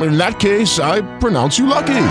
[0.00, 2.06] In that case, I pronounce you lucky.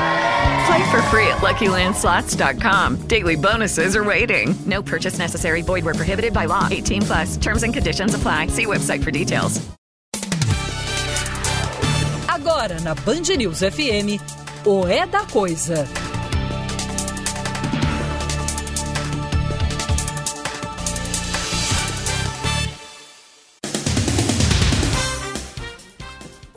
[0.67, 3.07] Play for free at LuckyLandSlots.com.
[3.07, 4.55] Daily bonuses are waiting.
[4.65, 5.61] No purchase necessary.
[5.61, 6.67] Void where prohibited by law.
[6.69, 7.37] 18 plus.
[7.37, 8.47] Terms and conditions apply.
[8.47, 9.59] See website for details.
[12.29, 14.19] Agora na Band News FM,
[14.65, 15.85] o É da Coisa.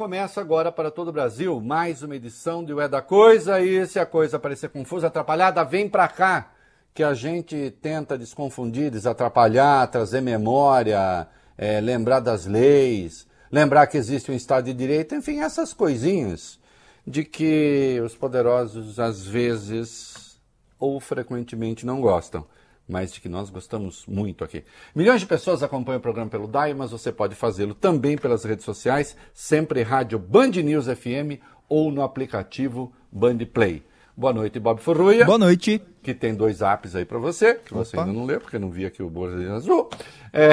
[0.05, 3.59] Começa agora para todo o Brasil mais uma edição de O É da Coisa.
[3.63, 6.53] E se a coisa parecer confusa, atrapalhada, vem para cá
[6.93, 14.31] que a gente tenta desconfundir, desatrapalhar, trazer memória, é, lembrar das leis, lembrar que existe
[14.31, 16.61] um Estado de Direito, enfim, essas coisinhas
[17.07, 20.39] de que os poderosos às vezes
[20.79, 22.45] ou frequentemente não gostam
[22.89, 24.65] mas de que nós gostamos muito aqui.
[24.95, 28.65] Milhões de pessoas acompanham o programa pelo DAI, mas você pode fazê-lo também pelas redes
[28.65, 33.83] sociais, sempre rádio Band News FM ou no aplicativo Band Play.
[34.17, 35.25] Boa noite, Bob Furruia.
[35.25, 35.83] Boa noite.
[36.01, 37.85] Que tem dois apps aí para você, que Opa.
[37.85, 39.91] você ainda não leu, porque não vi aqui o Borzinho Azul.
[40.33, 40.51] É...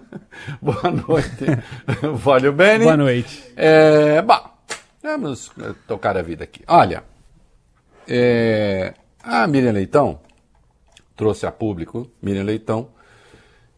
[0.60, 1.46] Boa noite,
[2.14, 2.84] Vólio Beni.
[2.84, 3.52] Boa noite.
[3.56, 4.20] É...
[4.20, 4.38] Bom,
[5.02, 5.50] vamos
[5.86, 6.62] tocar a vida aqui.
[6.66, 7.04] Olha,
[8.06, 8.92] é...
[9.22, 10.18] a Miriam Leitão
[11.16, 12.88] trouxe a público Miriam Leitão,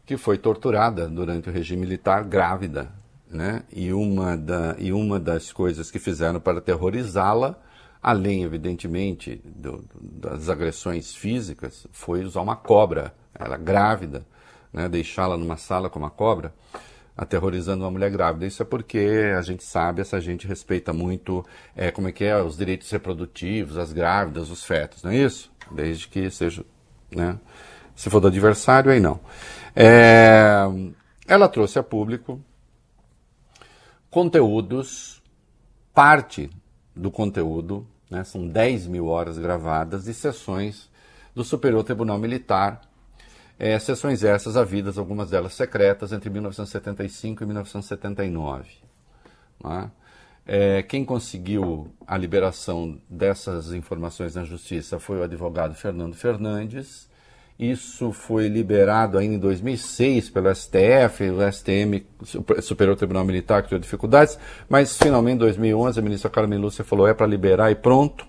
[0.05, 2.93] que foi torturada durante o regime militar, grávida.
[3.29, 3.65] Né?
[3.73, 7.59] E, uma da, e uma das coisas que fizeram para aterrorizá-la,
[8.01, 13.13] além, evidentemente, do, das agressões físicas, foi usar uma cobra.
[13.35, 14.25] Ela grávida,
[14.73, 14.89] né?
[14.89, 16.55] deixá-la numa sala com uma cobra,
[17.17, 18.47] aterrorizando uma mulher grávida.
[18.47, 21.45] Isso é porque a gente sabe, essa gente respeita muito,
[21.75, 25.51] é, como é que é, os direitos reprodutivos, as grávidas, os fetos, não é isso?
[25.73, 26.65] Desde que seja
[27.17, 27.39] né?
[27.97, 29.19] Se for do adversário, aí não.
[29.75, 30.61] É,
[31.27, 32.41] ela trouxe a público
[34.11, 35.23] conteúdos,
[35.93, 36.49] parte
[36.95, 40.89] do conteúdo, né, são 10 mil horas gravadas de sessões
[41.35, 42.81] do Superior Tribunal Militar,
[43.59, 48.71] é, sessões essas havidas, algumas delas secretas, entre 1975 e 1979.
[49.63, 49.91] Né?
[50.47, 57.09] É, quem conseguiu a liberação dessas informações na justiça foi o advogado Fernando Fernandes.
[57.59, 62.05] Isso foi liberado ainda em 2006 pelo STF, o STM,
[62.61, 67.09] Superior Tribunal Militar, que teve dificuldades, mas finalmente em 2011 a ministra Carmen Lúcia falou
[67.09, 68.27] é para liberar e pronto.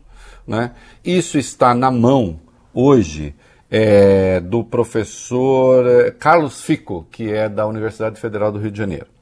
[0.48, 0.72] Né?
[1.04, 2.40] Isso está na mão
[2.74, 3.36] hoje
[3.70, 9.17] é, do professor é, Carlos Fico, que é da Universidade Federal do Rio de Janeiro.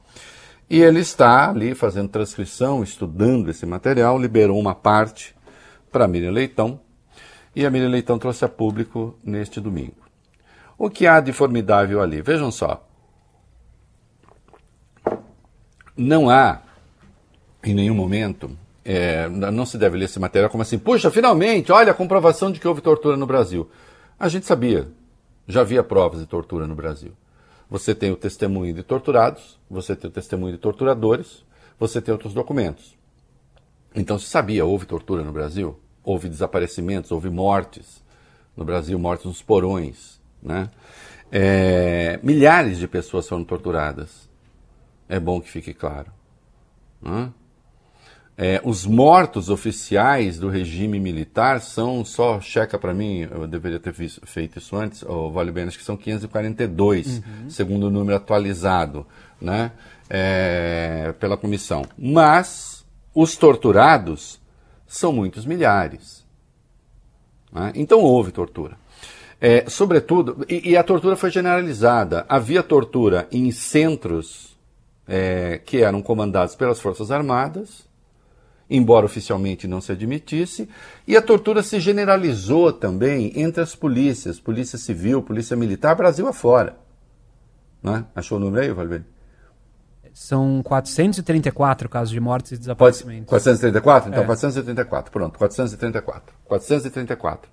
[0.68, 5.34] E ele está ali fazendo transcrição, estudando esse material, liberou uma parte
[5.92, 6.80] para Miriam Leitão,
[7.54, 9.96] e a Miriam Leitão trouxe a público neste domingo.
[10.76, 12.20] O que há de formidável ali?
[12.20, 12.86] Vejam só.
[15.96, 16.60] Não há,
[17.64, 18.50] em nenhum momento,
[18.84, 22.60] é, não se deve ler esse material como assim, puxa, finalmente, olha a comprovação de
[22.60, 23.70] que houve tortura no Brasil.
[24.18, 24.88] A gente sabia,
[25.48, 27.12] já havia provas de tortura no Brasil.
[27.68, 31.44] Você tem o testemunho de torturados, você tem o testemunho de torturadores,
[31.78, 32.96] você tem outros documentos.
[33.94, 38.04] Então se sabia, houve tortura no Brasil, houve desaparecimentos, houve mortes
[38.56, 40.20] no Brasil, mortes nos porões.
[40.42, 40.70] Né?
[41.30, 44.28] É, milhares de pessoas foram torturadas.
[45.08, 46.12] É bom que fique claro.
[47.02, 47.32] Né?
[48.38, 53.94] É, os mortos oficiais do regime militar são, só checa para mim, eu deveria ter
[53.94, 57.22] feito isso antes, oh, vale bem, acho que são 542, uhum.
[57.48, 59.06] segundo o número atualizado
[59.40, 59.72] né,
[60.10, 61.86] é, pela comissão.
[61.98, 62.84] Mas
[63.14, 64.38] os torturados
[64.86, 66.22] são muitos milhares.
[67.50, 67.72] Né?
[67.74, 68.76] Então houve tortura.
[69.40, 72.26] É, sobretudo, e, e, a tortura foi generalizada.
[72.28, 74.56] Havia tortura em centros
[75.06, 77.86] é, que eram comandados pelas Forças Armadas,
[78.68, 80.68] embora oficialmente não se admitisse,
[81.06, 86.76] e a tortura se generalizou também entre as polícias, polícia civil, polícia militar, Brasil afora.
[87.82, 88.04] Né?
[88.14, 89.06] Achou o número aí, Valverde?
[90.12, 93.28] São 434 casos de mortes e desaparecimentos.
[93.28, 94.08] 434?
[94.08, 94.26] Então, É.
[94.26, 95.12] 434.
[95.12, 96.34] Pronto, 434.
[96.46, 97.50] 434.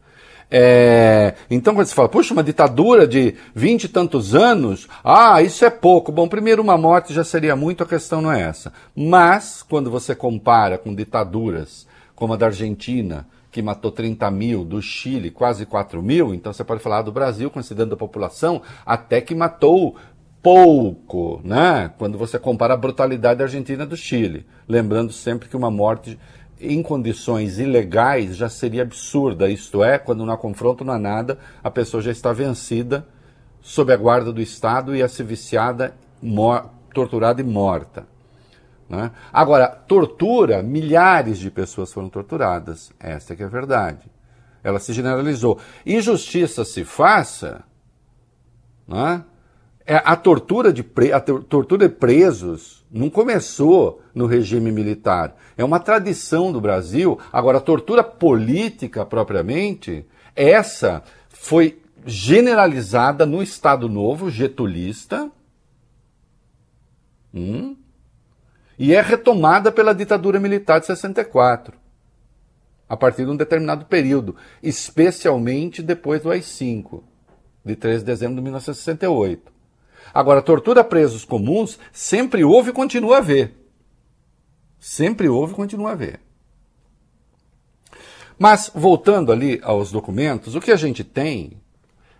[0.55, 5.65] É, então, quando você fala, puxa, uma ditadura de vinte e tantos anos, ah, isso
[5.65, 6.11] é pouco.
[6.11, 8.71] Bom, primeiro, uma morte já seria muito, a questão não é essa.
[8.95, 14.79] Mas, quando você compara com ditaduras como a da Argentina, que matou 30 mil, do
[14.79, 19.33] Chile, quase 4 mil, então você pode falar do Brasil, considerando a população, até que
[19.33, 19.95] matou
[20.43, 21.89] pouco, né?
[21.97, 24.45] Quando você compara a brutalidade da Argentina do Chile.
[24.67, 26.19] Lembrando sempre que uma morte
[26.63, 31.37] em condições ilegais já seria absurda, isto é, quando não há confronto, não há nada,
[31.63, 33.05] a pessoa já está vencida,
[33.61, 35.95] sob a guarda do Estado e a ser viciada,
[36.93, 38.05] torturada e morta.
[38.89, 39.11] né?
[39.31, 44.11] Agora, tortura, milhares de pessoas foram torturadas, essa é que é a verdade.
[44.63, 45.59] Ela se generalizou.
[45.85, 47.63] E justiça se faça,
[48.87, 49.23] né?
[49.85, 55.35] É, a tortura de pre- a tor- tortura de presos não começou no regime militar.
[55.57, 57.19] É uma tradição do Brasil.
[57.31, 60.05] Agora, a tortura política propriamente,
[60.35, 65.31] essa foi generalizada no Estado Novo, getulista,
[67.33, 67.75] hum,
[68.77, 71.75] e é retomada pela ditadura militar de 64,
[72.87, 77.01] a partir de um determinado período, especialmente depois do AI-5,
[77.65, 79.52] de 13 de dezembro de 1968.
[80.13, 83.53] Agora, tortura a presos comuns sempre houve e continua a haver.
[84.79, 86.19] Sempre houve e continua a haver.
[88.37, 91.53] Mas, voltando ali aos documentos, o que a gente tem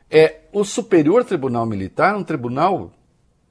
[0.10, 2.92] é o Superior Tribunal Militar, um tribunal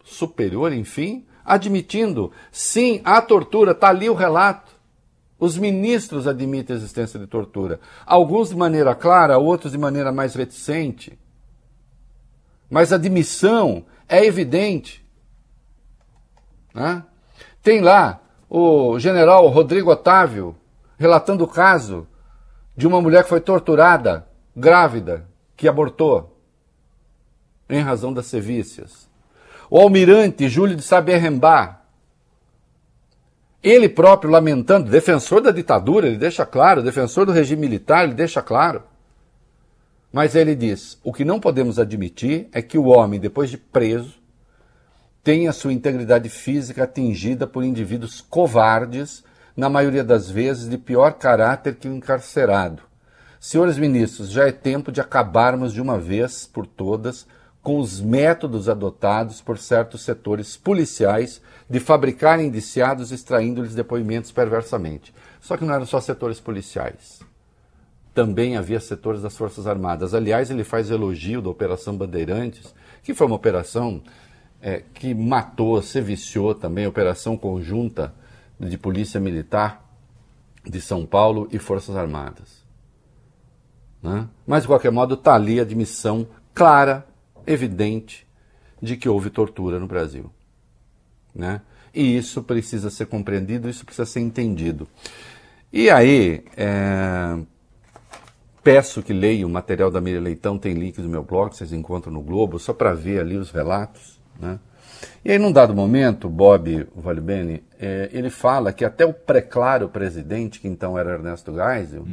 [0.04, 4.72] superior, enfim, admitindo, sim, a tortura, está ali o relato.
[5.38, 7.80] Os ministros admitem a existência de tortura.
[8.06, 11.18] Alguns de maneira clara, outros de maneira mais reticente.
[12.70, 15.04] Mas a admissão é evidente.
[16.75, 17.04] né?
[17.62, 20.56] Tem lá o general Rodrigo Otávio
[20.99, 22.06] relatando o caso
[22.76, 25.26] de uma mulher que foi torturada, grávida,
[25.56, 26.38] que abortou,
[27.69, 29.08] em razão das sevícias.
[29.70, 31.81] O almirante Júlio de Saberrembá,
[33.62, 38.43] ele próprio lamentando, defensor da ditadura, ele deixa claro, defensor do regime militar, ele deixa
[38.43, 38.82] claro.
[40.12, 44.20] Mas ele diz: o que não podemos admitir é que o homem, depois de preso,
[45.24, 49.24] tenha sua integridade física atingida por indivíduos covardes,
[49.56, 52.82] na maioria das vezes de pior caráter que o encarcerado.
[53.40, 57.26] Senhores ministros, já é tempo de acabarmos de uma vez por todas
[57.62, 65.14] com os métodos adotados por certos setores policiais de fabricar indiciados extraindo-lhes depoimentos perversamente.
[65.40, 67.21] Só que não eram só setores policiais
[68.14, 70.14] também havia setores das Forças Armadas.
[70.14, 74.02] Aliás, ele faz elogio da Operação Bandeirantes, que foi uma operação
[74.60, 78.14] é, que matou, se viciou também, operação conjunta
[78.60, 79.82] de Polícia Militar
[80.64, 82.62] de São Paulo e Forças Armadas.
[84.02, 84.28] Né?
[84.46, 87.06] Mas, de qualquer modo, está ali a admissão clara,
[87.46, 88.26] evidente,
[88.80, 90.30] de que houve tortura no Brasil.
[91.34, 91.60] Né?
[91.94, 94.86] E isso precisa ser compreendido, isso precisa ser entendido.
[95.72, 97.38] E aí, é,
[98.62, 102.12] Peço que leiam o material da Miriam Leitão, tem link no meu blog, vocês encontram
[102.12, 104.20] no Globo, só para ver ali os relatos.
[104.38, 104.58] Né?
[105.24, 110.60] E aí, num dado momento, Bob Valibene, eh, ele fala que até o preclaro presidente,
[110.60, 112.06] que então era Ernesto Geisel,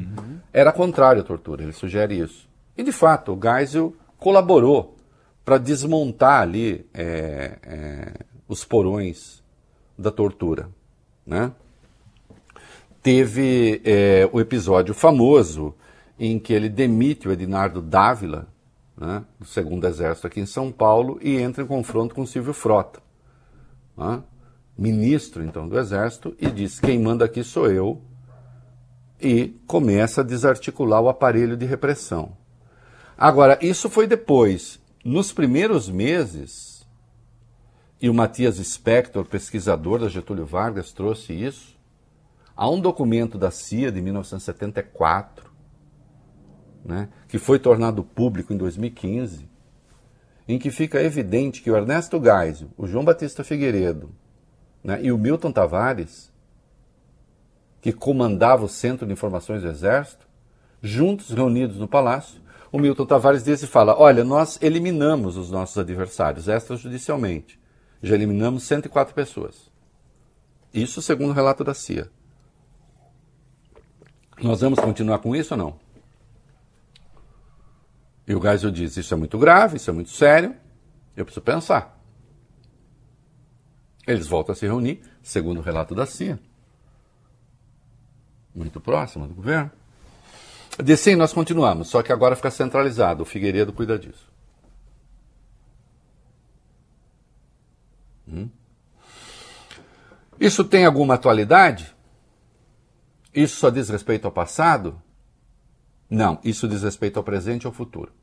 [0.52, 2.50] era contrário à tortura, ele sugere isso.
[2.76, 4.96] E, de fato, o Geisel colaborou
[5.46, 8.14] para desmontar ali eh, eh,
[8.48, 9.44] os porões
[9.98, 10.70] da tortura.
[11.26, 11.52] Né?
[13.02, 15.74] Teve eh, o episódio famoso
[16.20, 18.50] em que ele demite o Ednardo Dávila,
[18.98, 23.00] né, do Segundo Exército aqui em São Paulo, e entra em confronto com Silvio Frota,
[23.96, 24.22] né,
[24.78, 28.02] ministro então do Exército, e diz: quem manda aqui sou eu,
[29.22, 32.38] e começa a desarticular o aparelho de repressão.
[33.18, 34.80] Agora, isso foi depois.
[35.04, 36.88] Nos primeiros meses,
[38.02, 41.78] e o Matias Spector, pesquisador da Getúlio Vargas, trouxe isso,
[42.56, 45.49] há um documento da CIA de 1974
[46.84, 49.50] né, que foi tornado público em 2015,
[50.48, 54.10] em que fica evidente que o Ernesto Geisel, o João Batista Figueiredo
[54.84, 56.32] né, e o Milton Tavares,
[57.82, 60.28] que comandava o Centro de Informações do Exército,
[60.82, 65.78] juntos, reunidos no Palácio, o Milton Tavares diz e fala: Olha, nós eliminamos os nossos
[65.78, 67.60] adversários extrajudicialmente.
[68.02, 69.70] Já eliminamos 104 pessoas.
[70.74, 72.10] Isso segundo o relato da CIA.
[74.42, 75.89] Nós vamos continuar com isso ou não?
[78.30, 80.56] E o Geisel diz: Isso é muito grave, isso é muito sério,
[81.18, 82.00] eu preciso pensar.
[84.06, 86.40] Eles voltam a se reunir, segundo o relato da CIA.
[88.54, 89.72] Muito próximo do governo.
[90.78, 93.24] De sim, nós continuamos, só que agora fica centralizado.
[93.24, 94.30] O Figueiredo cuida disso.
[98.28, 98.48] Hum?
[100.40, 101.96] Isso tem alguma atualidade?
[103.34, 105.02] Isso só diz respeito ao passado?
[106.08, 108.19] Não, isso diz respeito ao presente e ao futuro.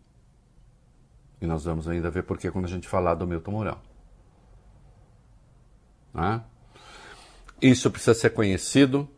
[1.40, 3.78] E nós vamos ainda ver por que quando a gente falar do Milton Mourão.
[6.14, 6.42] Né?
[7.60, 9.08] Isso precisa ser conhecido,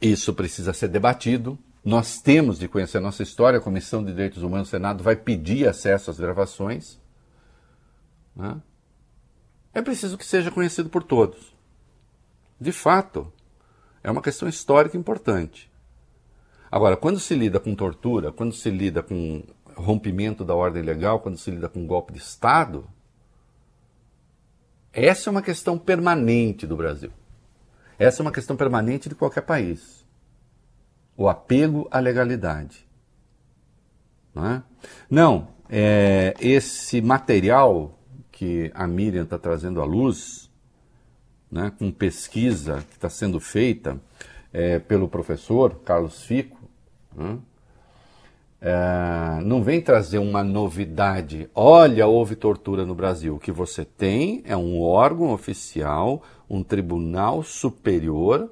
[0.00, 1.58] isso precisa ser debatido.
[1.84, 5.14] Nós temos de conhecer a nossa história, a Comissão de Direitos Humanos do Senado vai
[5.14, 7.00] pedir acesso às gravações.
[8.34, 8.60] Né?
[9.72, 11.54] É preciso que seja conhecido por todos.
[12.58, 13.30] De fato,
[14.02, 15.70] é uma questão histórica importante.
[16.70, 19.42] Agora, quando se lida com tortura, quando se lida com
[19.76, 22.88] rompimento da ordem legal, quando se lida com golpe de Estado,
[24.92, 27.12] essa é uma questão permanente do Brasil.
[27.98, 30.04] Essa é uma questão permanente de qualquer país.
[31.16, 32.86] O apego à legalidade.
[34.34, 34.62] Não, é?
[35.10, 37.98] Não é, esse material
[38.30, 40.50] que a Miriam está trazendo à luz,
[41.50, 43.98] né, com pesquisa que está sendo feita
[44.52, 46.58] é, pelo professor Carlos Fico,
[47.14, 47.38] né,
[48.60, 51.48] é, não vem trazer uma novidade.
[51.54, 53.34] Olha, houve tortura no Brasil.
[53.34, 58.50] O que você tem é um órgão oficial, um tribunal superior,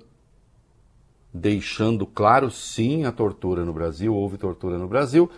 [1.32, 5.30] deixando claro sim a tortura no Brasil, houve tortura no Brasil,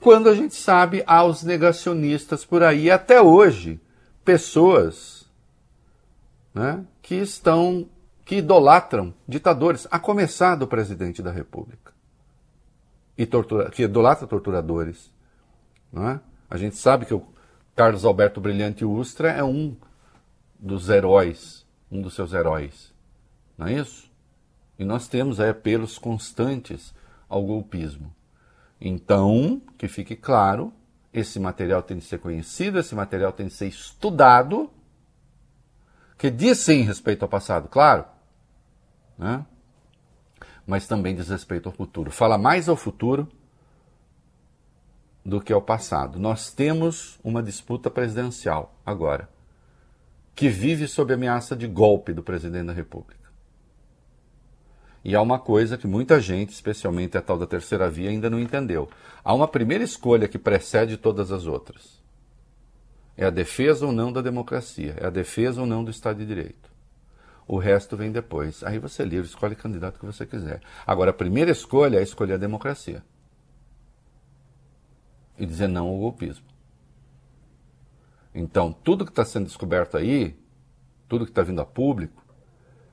[0.00, 3.80] quando a gente sabe há os negacionistas por aí, até hoje,
[4.24, 5.26] pessoas
[6.54, 7.86] né, que estão,
[8.24, 11.89] que idolatram ditadores, a começar do presidente da República
[13.20, 15.12] e tortura, que idolatra torturadores.
[15.92, 16.20] Não é?
[16.48, 17.22] A gente sabe que o
[17.76, 19.76] Carlos Alberto Brilhante Ustra é um
[20.58, 22.94] dos heróis, um dos seus heróis.
[23.58, 24.10] Não é isso?
[24.78, 26.94] E nós temos aí apelos constantes
[27.28, 28.10] ao golpismo.
[28.80, 30.72] Então, que fique claro,
[31.12, 34.70] esse material tem de ser conhecido, esse material tem de ser estudado,
[36.16, 38.06] que diz sim respeito ao passado, claro.
[39.18, 39.44] Né?
[40.70, 42.12] Mas também diz respeito ao futuro.
[42.12, 43.26] Fala mais ao futuro
[45.24, 46.16] do que ao passado.
[46.16, 49.28] Nós temos uma disputa presidencial agora,
[50.32, 53.28] que vive sob ameaça de golpe do presidente da República.
[55.04, 58.38] E há uma coisa que muita gente, especialmente a tal da terceira via, ainda não
[58.38, 58.88] entendeu.
[59.24, 62.00] Há uma primeira escolha que precede todas as outras.
[63.16, 66.26] É a defesa ou não da democracia, é a defesa ou não do Estado de
[66.26, 66.69] Direito.
[67.52, 68.62] O resto vem depois.
[68.62, 70.60] Aí você é livre, escolhe o candidato que você quiser.
[70.86, 73.02] Agora, a primeira escolha é escolher a democracia.
[75.36, 76.46] E dizer não ao golpismo.
[78.32, 80.38] Então, tudo que está sendo descoberto aí,
[81.08, 82.24] tudo que está vindo a público,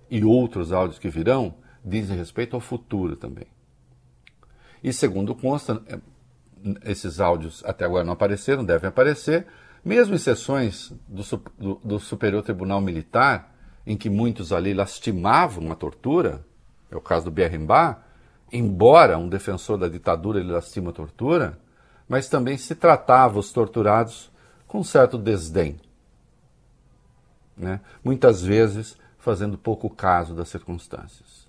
[0.10, 1.54] e outros áudios que virão,
[1.86, 3.46] dizem respeito ao futuro também.
[4.84, 6.00] E segundo consta, é,
[6.90, 9.46] esses áudios até agora não apareceram, devem aparecer,
[9.86, 11.22] mesmo em sessões do,
[11.60, 13.56] do, do Superior Tribunal Militar,
[13.88, 16.46] em que muitos ali lastimavam a tortura,
[16.92, 18.02] é o caso do Bierrenbach,
[18.52, 21.58] embora um defensor da ditadura ele lastima a tortura,
[22.08, 24.30] mas também se tratava os torturados
[24.68, 25.80] com certo desdém.
[27.56, 27.80] Né?
[28.04, 31.48] Muitas vezes fazendo pouco caso das circunstâncias.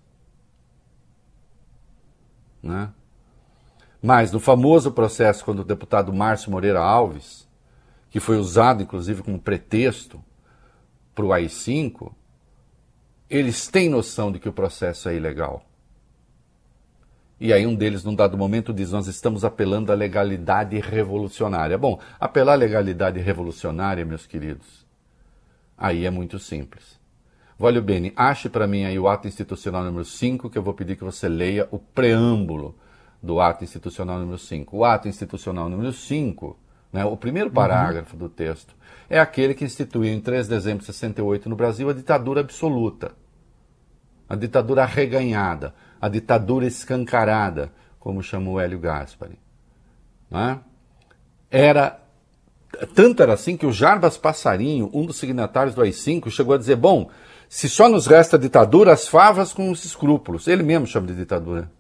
[2.63, 2.89] Né?
[4.01, 7.49] Mas no famoso processo quando o deputado Márcio Moreira Alves,
[8.11, 10.23] que foi usado inclusive como pretexto
[11.17, 12.13] para o AI-5,
[13.29, 15.65] eles têm noção de que o processo é ilegal.
[17.41, 21.79] E aí um deles, num dado momento, diz: Nós estamos apelando à legalidade revolucionária.
[21.79, 24.87] Bom, apelar à legalidade revolucionária, meus queridos,
[25.77, 26.99] aí é muito simples.
[27.59, 30.97] Vale bem, ache para mim aí o ato institucional número 5, que eu vou pedir
[30.97, 32.77] que você leia o preâmbulo
[33.21, 34.77] do ato institucional número 5.
[34.77, 36.57] O ato institucional número 5,
[36.93, 38.21] né, o primeiro parágrafo uhum.
[38.21, 38.77] do texto,
[39.09, 43.13] é aquele que instituiu em 3 de dezembro de 68 no Brasil a ditadura absoluta,
[44.29, 49.39] a ditadura arreganhada, a ditadura escancarada, como chamou Hélio Gaspari.
[50.31, 50.59] É?
[51.51, 52.01] Era
[52.95, 56.77] tanto era assim que o Jarbas Passarinho, um dos signatários do AI-5, chegou a dizer:
[56.77, 57.11] bom,
[57.49, 60.47] se só nos resta ditadura, as favas com os escrúpulos.
[60.47, 61.71] Ele mesmo chama de ditadura.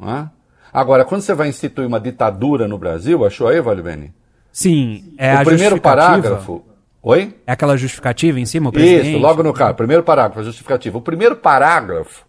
[0.00, 0.28] É?
[0.72, 4.12] Agora, quando você vai instituir uma ditadura no Brasil, achou aí, Vale?
[4.52, 6.62] Sim, é o a primeiro parágrafo.
[7.02, 7.34] Oi?
[7.46, 9.10] É aquela justificativa em cima, o presidente?
[9.10, 9.74] Isso, logo no caso.
[9.74, 10.98] Primeiro parágrafo, a justificativa.
[10.98, 12.24] O primeiro parágrafo.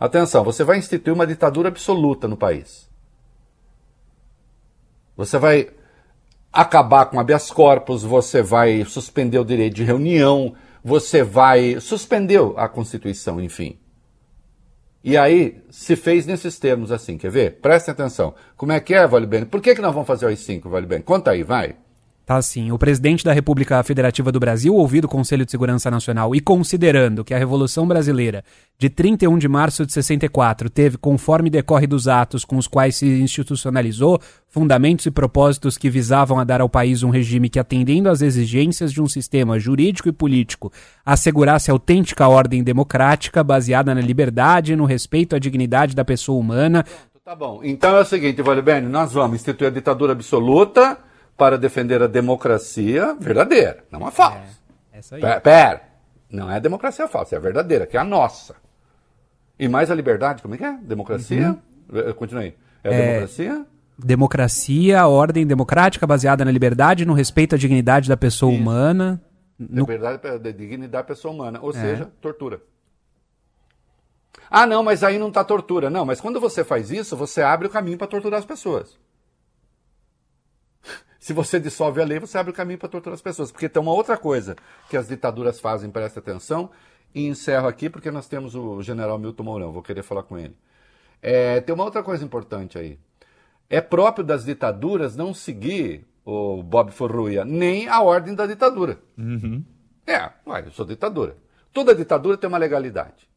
[0.00, 2.88] Atenção, você vai instituir uma ditadura absoluta no país.
[5.16, 5.68] Você vai
[6.52, 12.66] acabar com habeas corpus, você vai suspender o direito de reunião, você vai suspender a
[12.68, 13.78] Constituição, enfim.
[15.02, 17.58] E aí se fez nesses termos assim, quer ver?
[17.60, 18.34] Prestem atenção.
[18.56, 19.46] Como é que é, Vale Bene?
[19.46, 21.02] Por que, que nós vamos fazer o AI-5, Vale Bene?
[21.02, 21.76] Conta aí, vai.
[22.30, 26.32] Tá assim, o presidente da República Federativa do Brasil, ouvido o Conselho de Segurança Nacional
[26.32, 28.44] e considerando que a Revolução Brasileira
[28.78, 33.04] de 31 de março de 64 teve, conforme decorre dos atos com os quais se
[33.20, 38.22] institucionalizou, fundamentos e propósitos que visavam a dar ao país um regime que, atendendo às
[38.22, 40.72] exigências de um sistema jurídico e político,
[41.04, 46.86] assegurasse autêntica ordem democrática baseada na liberdade e no respeito à dignidade da pessoa humana.
[47.24, 47.60] Tá bom.
[47.64, 51.09] Então é o seguinte, Vale Bene, nós vamos instituir a ditadura absoluta
[51.40, 54.58] para defender a democracia verdadeira, não a falsa.
[54.92, 55.22] É, essa aí.
[55.22, 55.82] Pera, pera,
[56.30, 58.54] não é a democracia falsa, é a verdadeira, que é a nossa.
[59.58, 60.76] E mais a liberdade, como é que é?
[60.82, 61.56] Democracia?
[61.92, 62.54] Eh, Continue aí.
[62.84, 63.06] É a É.
[63.06, 63.66] democracia?
[63.98, 69.18] Democracia, ordem democrática baseada na liberdade e no respeito à dignidade da pessoa humana.
[69.58, 72.60] No- Liberdade é da dignidade da pessoa humana, ou seja, tortura.
[74.50, 75.88] Ah, não, mas aí não está tortura.
[75.88, 78.98] Não, mas quando você faz isso, você abre o caminho para torturar as pessoas.
[81.20, 83.52] Se você dissolve a lei, você abre o caminho para torturar as pessoas.
[83.52, 84.56] Porque tem uma outra coisa
[84.88, 86.70] que as ditaduras fazem, presta atenção,
[87.14, 90.56] e encerro aqui porque nós temos o general Milton Mourão, vou querer falar com ele.
[91.20, 92.98] É, tem uma outra coisa importante aí.
[93.68, 98.98] É próprio das ditaduras não seguir o Bob Forruia, nem a ordem da ditadura.
[100.06, 101.36] É, ué, eu sou ditadura.
[101.70, 103.28] Toda ditadura tem uma legalidade.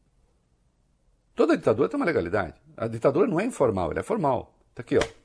[1.34, 2.54] Toda ditadura tem uma legalidade.
[2.76, 4.54] A ditadura não é informal, ela é formal.
[4.74, 5.23] Tá aqui, ó.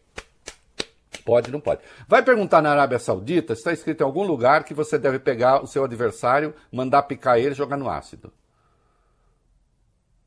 [1.19, 1.81] Pode, não pode.
[2.07, 5.63] Vai perguntar na Arábia Saudita se está escrito em algum lugar que você deve pegar
[5.63, 8.31] o seu adversário, mandar picar ele e jogar no ácido.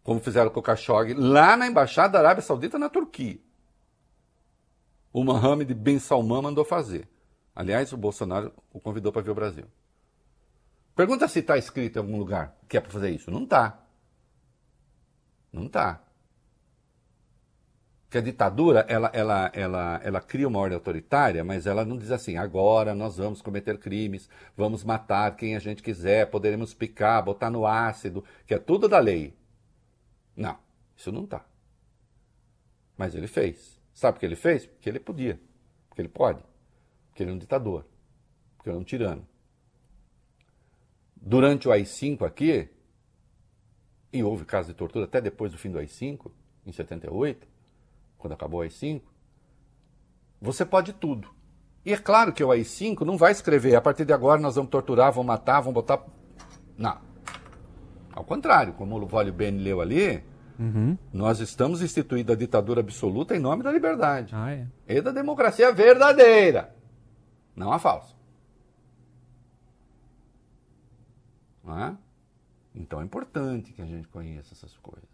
[0.03, 3.39] Como fizeram com o Khashoggi lá na embaixada da Arábia Saudita na Turquia.
[5.13, 7.09] O Mohammed bin Salman mandou fazer.
[7.55, 9.67] Aliás, o Bolsonaro o convidou para vir ao Brasil.
[10.95, 13.31] Pergunta se está escrito em algum lugar que é para fazer isso.
[13.31, 13.79] Não está.
[15.53, 16.03] Não está.
[18.13, 22.11] Porque a ditadura, ela, ela, ela, ela cria uma ordem autoritária, mas ela não diz
[22.11, 27.49] assim, agora nós vamos cometer crimes, vamos matar quem a gente quiser, poderemos picar, botar
[27.49, 29.35] no ácido, que é tudo da lei.
[30.37, 30.59] Não,
[30.95, 31.43] isso não está.
[32.99, 33.81] Mas ele fez.
[33.95, 34.67] Sabe o que ele fez?
[34.67, 35.41] Porque ele podia.
[35.89, 36.45] Porque ele pode.
[37.09, 37.87] Porque ele é um ditador.
[38.59, 39.27] Porque ele é um tirano.
[41.17, 42.69] Durante o AI-5 aqui,
[44.13, 46.31] e houve casos de tortura até depois do fim do AI-5,
[46.67, 47.52] em 78,
[48.23, 49.03] quando acabou o AI-5,
[50.41, 51.29] você pode tudo.
[51.85, 54.71] E é claro que o AI-5 não vai escrever, a partir de agora nós vamos
[54.71, 56.05] torturar, vamos matar, vamos botar...
[56.79, 56.99] Não.
[58.13, 60.23] Ao contrário, como o Vale Ben leu ali,
[61.13, 64.69] nós estamos instituindo a ditadura absoluta em nome da liberdade Ah, é.
[64.87, 66.73] e da democracia verdadeira,
[67.57, 68.15] não a falsa.
[71.65, 71.97] Não é?
[72.75, 75.09] Então é importante que a gente conheça essas coisas.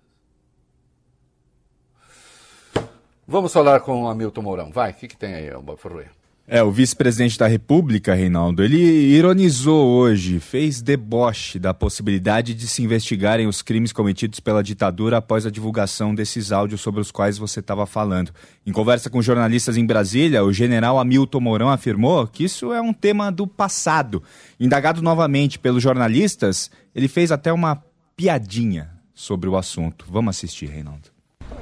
[3.31, 4.71] Vamos falar com o Hamilton Mourão.
[4.71, 6.11] Vai, o que, que tem aí, Bob Ferreira?
[6.47, 12.83] É, o vice-presidente da República, Reinaldo, ele ironizou hoje, fez deboche da possibilidade de se
[12.83, 17.61] investigarem os crimes cometidos pela ditadura após a divulgação desses áudios sobre os quais você
[17.61, 18.33] estava falando.
[18.65, 22.95] Em conversa com jornalistas em Brasília, o general Hamilton Mourão afirmou que isso é um
[22.95, 24.23] tema do passado.
[24.59, 27.85] Indagado novamente pelos jornalistas, ele fez até uma
[28.17, 30.07] piadinha sobre o assunto.
[30.09, 31.18] Vamos assistir, Reinaldo.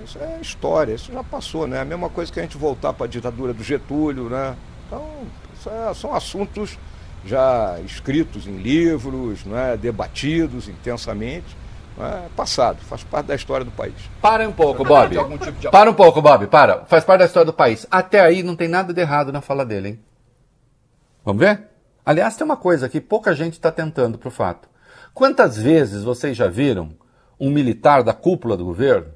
[0.06, 1.80] Isso é história, isso já passou, né?
[1.80, 4.54] A mesma coisa que a gente voltar para a ditadura do Getúlio, né?
[4.86, 5.04] Então,
[5.52, 6.78] isso é- são assuntos
[7.24, 9.76] já escritos em livros, né?
[9.76, 11.56] debatidos intensamente.
[11.98, 13.94] É passado, faz parte da história do país.
[14.20, 15.16] Para um pouco, Bob.
[15.72, 16.84] Para um pouco, Bob, para.
[16.84, 17.86] Faz parte da história do país.
[17.90, 20.00] Até aí não tem nada de errado na fala dele, hein?
[21.24, 21.62] Vamos ver?
[22.04, 24.68] Aliás, tem uma coisa que pouca gente está tentando pro fato.
[25.14, 26.90] Quantas vezes vocês já viram
[27.40, 29.15] um militar da cúpula do governo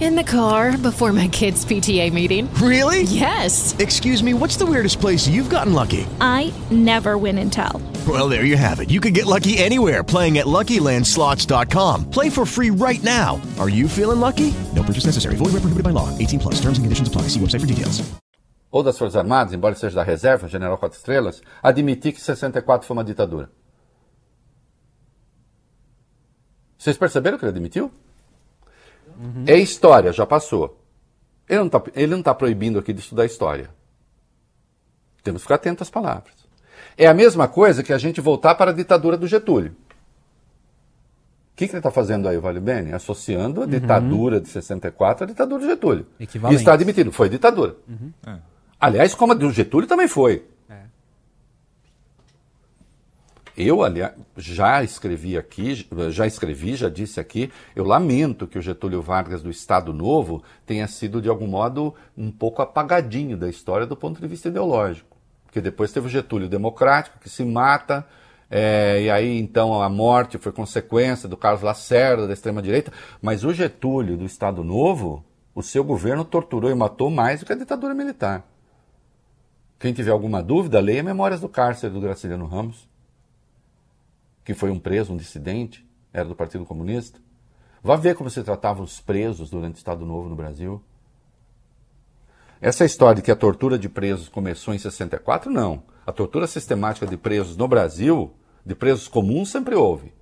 [0.00, 2.52] In the car before my kids' PTA meeting.
[2.54, 3.02] Really?
[3.04, 3.74] Yes.
[3.78, 6.04] Excuse me, what's the weirdest place you've gotten lucky?
[6.20, 7.80] I never win and tell.
[8.06, 8.90] Well, there you have it.
[8.90, 12.10] You can get lucky anywhere playing at LuckyLandSlots.com.
[12.10, 13.40] Play for free right now.
[13.58, 14.52] Are you feeling lucky?
[14.74, 15.36] No purchase necessary.
[15.36, 16.10] Void where prohibited by law.
[16.18, 16.54] 18 plus.
[16.56, 17.28] Terms and conditions apply.
[17.28, 18.02] See website for details.
[18.72, 22.96] Ou das Forças Armadas, embora seja da reserva, General Quatro Estrelas, admitir que 64 foi
[22.96, 23.48] uma ditadura.
[26.76, 27.92] Vocês perceberam que ele admitiu?
[29.46, 30.80] É história, já passou.
[31.48, 31.58] Ele
[32.06, 33.70] não está tá proibindo aqui de estudar história.
[35.22, 36.34] Temos que ficar atento às palavras.
[36.96, 39.72] É a mesma coisa que a gente voltar para a ditadura do Getúlio.
[41.52, 42.92] O que, que ele está fazendo aí, Vale Bene?
[42.92, 46.06] Associando a ditadura de 64 à ditadura do Getúlio.
[46.52, 47.76] E está admitindo, foi ditadura.
[48.26, 48.36] É.
[48.80, 50.44] Aliás, como a do Getúlio também foi.
[53.56, 59.00] Eu, aliás, já escrevi aqui, já escrevi, já disse aqui, eu lamento que o Getúlio
[59.00, 63.96] Vargas do Estado Novo tenha sido, de algum modo, um pouco apagadinho da história do
[63.96, 65.16] ponto de vista ideológico.
[65.46, 68.04] Porque depois teve o Getúlio Democrático, que se mata,
[68.50, 73.54] é, e aí então a morte foi consequência do Carlos Lacerda, da extrema-direita, mas o
[73.54, 77.94] Getúlio do Estado Novo, o seu governo torturou e matou mais do que a ditadura
[77.94, 78.44] militar.
[79.78, 82.92] Quem tiver alguma dúvida, leia Memórias do Cárcere do Graciliano Ramos
[84.44, 87.18] que foi um preso, um dissidente, era do Partido Comunista.
[87.82, 90.82] Vá ver como se tratavam os presos durante o Estado Novo no Brasil.
[92.60, 95.82] Essa história de que a tortura de presos começou em 64, não.
[96.06, 98.32] A tortura sistemática de presos no Brasil,
[98.64, 100.12] de presos comuns, sempre houve.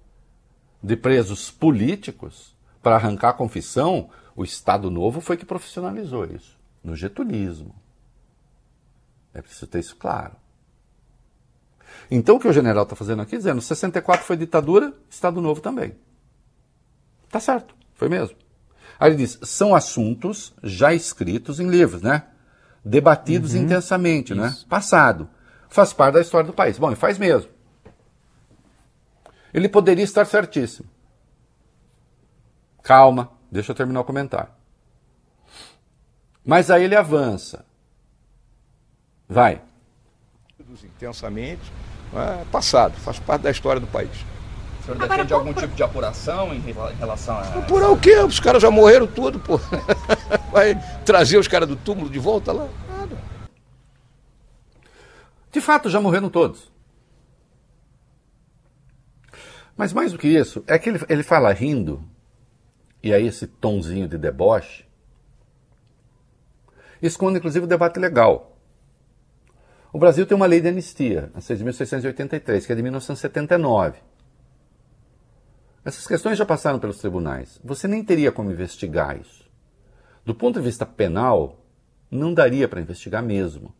[0.82, 6.96] De presos políticos, para arrancar a confissão, o Estado Novo foi que profissionalizou isso, no
[6.96, 7.74] getulismo.
[9.32, 10.41] É preciso ter isso claro.
[12.14, 15.96] Então o que o general está fazendo aqui, dizendo 64 foi ditadura, Estado Novo também.
[17.30, 18.36] Tá certo, foi mesmo.
[19.00, 22.26] Aí ele diz, são assuntos já escritos em livros, né?
[22.84, 23.62] Debatidos Uhum.
[23.62, 24.54] intensamente, né?
[24.68, 25.26] Passado.
[25.70, 26.78] Faz parte da história do país.
[26.78, 27.50] Bom, e faz mesmo.
[29.54, 30.86] Ele poderia estar certíssimo.
[32.82, 34.52] Calma, deixa eu terminar o comentário.
[36.44, 37.64] Mas aí ele avança.
[39.26, 39.62] Vai.
[40.84, 41.72] intensamente,
[42.14, 44.10] é passado, faz parte da história do país.
[44.80, 47.42] O senhor defende algum tipo de apuração em rela- em relação a.
[47.62, 48.16] Por o quê?
[48.18, 49.58] Os caras já morreram tudo, pô.
[50.50, 52.68] Vai trazer os caras do túmulo de volta lá?
[52.88, 53.16] Nada.
[55.52, 56.70] De fato, já morreram todos.
[59.76, 62.02] Mas mais do que isso, é que ele, ele fala rindo,
[63.02, 64.84] e aí esse tonzinho de deboche,
[67.00, 68.51] esconde inclusive o debate legal.
[69.92, 74.00] O Brasil tem uma lei de anistia, a 6.683, que é de 1979.
[75.84, 77.60] Essas questões já passaram pelos tribunais.
[77.62, 79.50] Você nem teria como investigar isso.
[80.24, 81.58] Do ponto de vista penal,
[82.10, 83.74] não daria para investigar mesmo.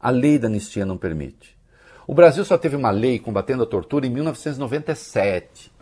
[0.00, 1.56] A lei da anistia não permite.
[2.06, 5.72] O Brasil só teve uma lei combatendo a tortura em 1997.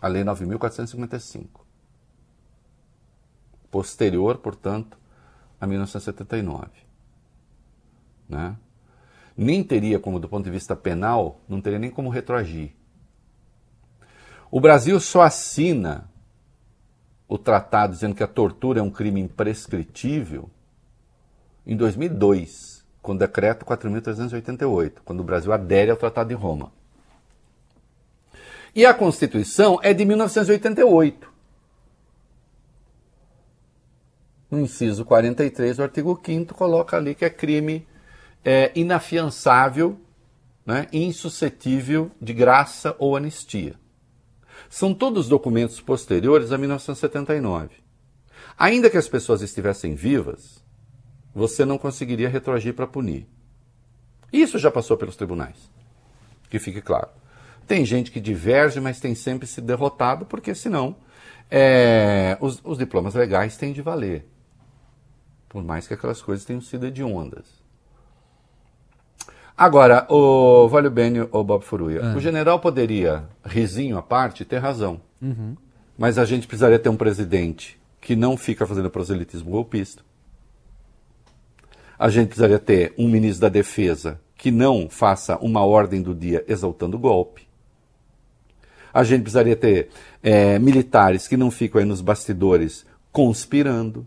[0.00, 1.48] A Lei 9.455.
[3.70, 4.96] Posterior, portanto,
[5.60, 6.85] a 1979.
[8.28, 8.56] Né?
[9.36, 12.70] Nem teria como, do ponto de vista penal, não teria nem como retroagir.
[14.50, 16.08] O Brasil só assina
[17.28, 20.48] o tratado dizendo que a tortura é um crime imprescritível
[21.66, 26.72] em 2002, com o decreto 4.388, quando o Brasil adere ao Tratado de Roma.
[28.74, 31.32] E a Constituição é de 1988.
[34.50, 37.86] No inciso 43 do artigo 5 coloca ali que é crime
[38.46, 39.98] é, inafiançável,
[40.64, 43.74] né, insuscetível de graça ou anistia.
[44.70, 47.70] São todos documentos posteriores a 1979.
[48.56, 50.64] Ainda que as pessoas estivessem vivas,
[51.34, 53.26] você não conseguiria retroagir para punir.
[54.32, 55.68] Isso já passou pelos tribunais.
[56.48, 57.08] Que fique claro.
[57.66, 60.96] Tem gente que diverge, mas tem sempre se derrotado, porque senão
[61.50, 64.24] é, os, os diplomas legais têm de valer.
[65.48, 67.55] Por mais que aquelas coisas tenham sido hediondas.
[69.56, 72.16] Agora, o Valio Bene ou Bob Furuia, Ah.
[72.16, 75.00] o general poderia, risinho à parte, ter razão.
[75.20, 75.56] Uhum.
[75.96, 80.02] Mas a gente precisaria ter um presidente que não fica fazendo proselitismo golpista.
[81.98, 86.44] A gente precisaria ter um ministro da Defesa que não faça uma ordem do dia
[86.46, 87.46] exaltando o golpe.
[88.92, 89.88] A gente precisaria ter
[90.22, 94.06] eh, militares que não ficam aí nos bastidores conspirando.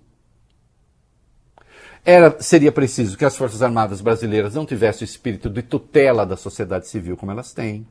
[2.03, 6.37] Era, seria preciso que as Forças Armadas brasileiras não tivessem o espírito de tutela da
[6.37, 7.87] sociedade civil como elas têm.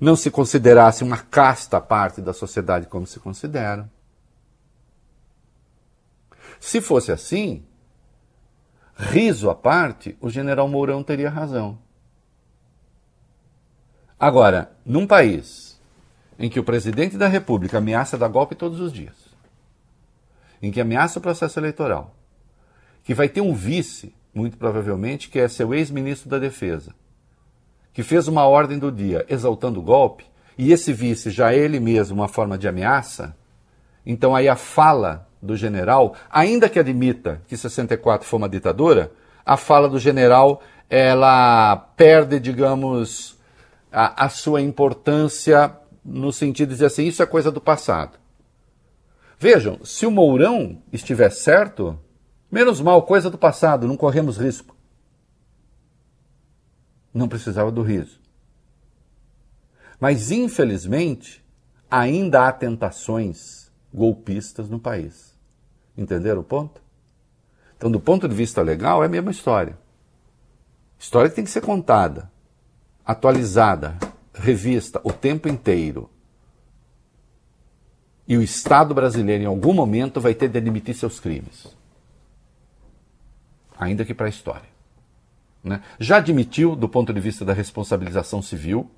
[0.00, 3.90] Não se considerasse uma casta parte da sociedade como se considera.
[6.60, 7.64] Se fosse assim,
[8.96, 11.78] riso à parte, o general Mourão teria razão.
[14.18, 15.78] Agora, num país
[16.38, 19.25] em que o presidente da República ameaça dar golpe todos os dias,
[20.62, 22.14] em que ameaça o processo eleitoral,
[23.02, 26.94] que vai ter um vice, muito provavelmente, que é seu ex-ministro da Defesa,
[27.92, 30.24] que fez uma ordem do dia exaltando o golpe,
[30.58, 33.36] e esse vice já é ele mesmo uma forma de ameaça,
[34.04, 39.12] então aí a fala do general, ainda que admita que 64 foi uma ditadura,
[39.44, 43.36] a fala do general ela perde, digamos,
[43.90, 48.18] a, a sua importância no sentido de dizer assim, isso é coisa do passado.
[49.38, 51.98] Vejam, se o Mourão estiver certo,
[52.50, 54.74] menos mal, coisa do passado, não corremos risco.
[57.12, 58.20] Não precisava do riso.
[60.00, 61.44] Mas, infelizmente,
[61.90, 65.34] ainda há tentações golpistas no país.
[65.96, 66.82] Entenderam o ponto?
[67.76, 69.78] Então, do ponto de vista legal, é a mesma história.
[70.98, 72.30] História que tem que ser contada,
[73.04, 73.98] atualizada,
[74.32, 76.10] revista o tempo inteiro.
[78.26, 81.66] E o Estado brasileiro, em algum momento, vai ter de admitir seus crimes.
[83.78, 84.68] Ainda que para a história.
[85.62, 85.82] Né?
[85.98, 88.90] Já admitiu, do ponto de vista da responsabilização civil,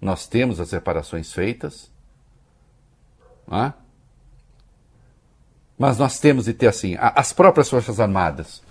[0.00, 1.90] nós temos as reparações feitas.
[3.46, 3.72] Né?
[5.78, 8.62] Mas nós temos de ter assim, as próprias Forças Armadas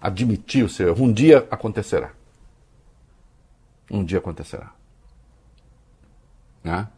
[0.00, 1.04] admitir o seu erro.
[1.04, 2.12] Um dia acontecerá.
[3.90, 4.72] Um dia acontecerá.
[6.62, 6.88] Né?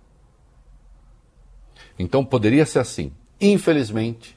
[1.98, 3.12] Então poderia ser assim.
[3.40, 4.36] Infelizmente,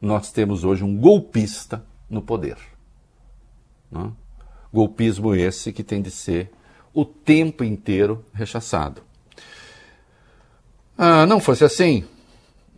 [0.00, 2.56] nós temos hoje um golpista no poder.
[3.90, 4.10] Né?
[4.72, 6.50] Golpismo esse que tem de ser
[6.92, 9.02] o tempo inteiro rechaçado.
[10.96, 12.04] Ah, não fosse assim,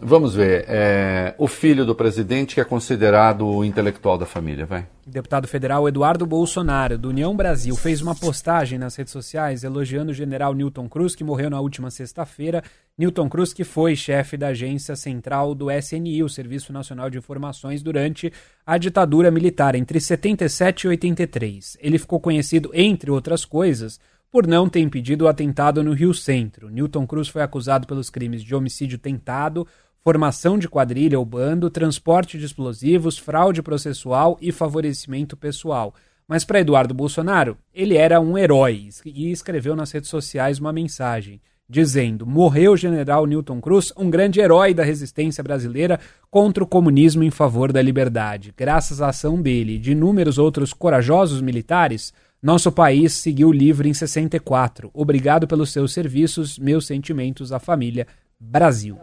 [0.02, 0.64] Vamos ver.
[0.66, 4.86] É, o filho do presidente que é considerado o intelectual da família, vai.
[5.06, 10.14] Deputado federal Eduardo Bolsonaro, do União Brasil, fez uma postagem nas redes sociais elogiando o
[10.14, 12.62] general Newton Cruz, que morreu na última sexta-feira.
[12.96, 17.82] Newton Cruz, que foi chefe da agência central do SNI, o Serviço Nacional de Informações,
[17.82, 18.32] durante
[18.64, 21.76] a ditadura militar, entre 77 e 83.
[21.80, 23.98] Ele ficou conhecido, entre outras coisas,
[24.30, 26.70] por não ter impedido o atentado no Rio Centro.
[26.70, 29.66] Newton Cruz foi acusado pelos crimes de homicídio tentado,
[30.02, 35.94] formação de quadrilha ou bando, transporte de explosivos, fraude processual e favorecimento pessoal.
[36.26, 41.40] Mas para Eduardo Bolsonaro, ele era um herói e escreveu nas redes sociais uma mensagem
[41.70, 47.22] dizendo: Morreu o general Newton Cruz, um grande herói da resistência brasileira contra o comunismo
[47.22, 48.52] em favor da liberdade.
[48.56, 53.94] Graças à ação dele e de inúmeros outros corajosos militares, nosso país seguiu livre em
[53.94, 54.90] 64.
[54.92, 58.06] Obrigado pelos seus serviços, meus sentimentos à família
[58.38, 58.98] Brasil.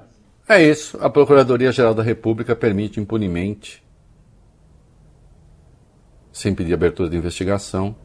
[0.47, 0.97] É isso.
[1.01, 3.83] A Procuradoria-Geral da República permite impunemente,
[6.31, 7.95] sem pedir abertura de investigação,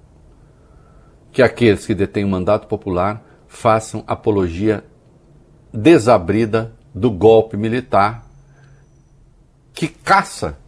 [1.30, 4.84] que aqueles que detêm o mandato popular façam apologia
[5.72, 8.26] desabrida do golpe militar
[9.72, 10.58] que caça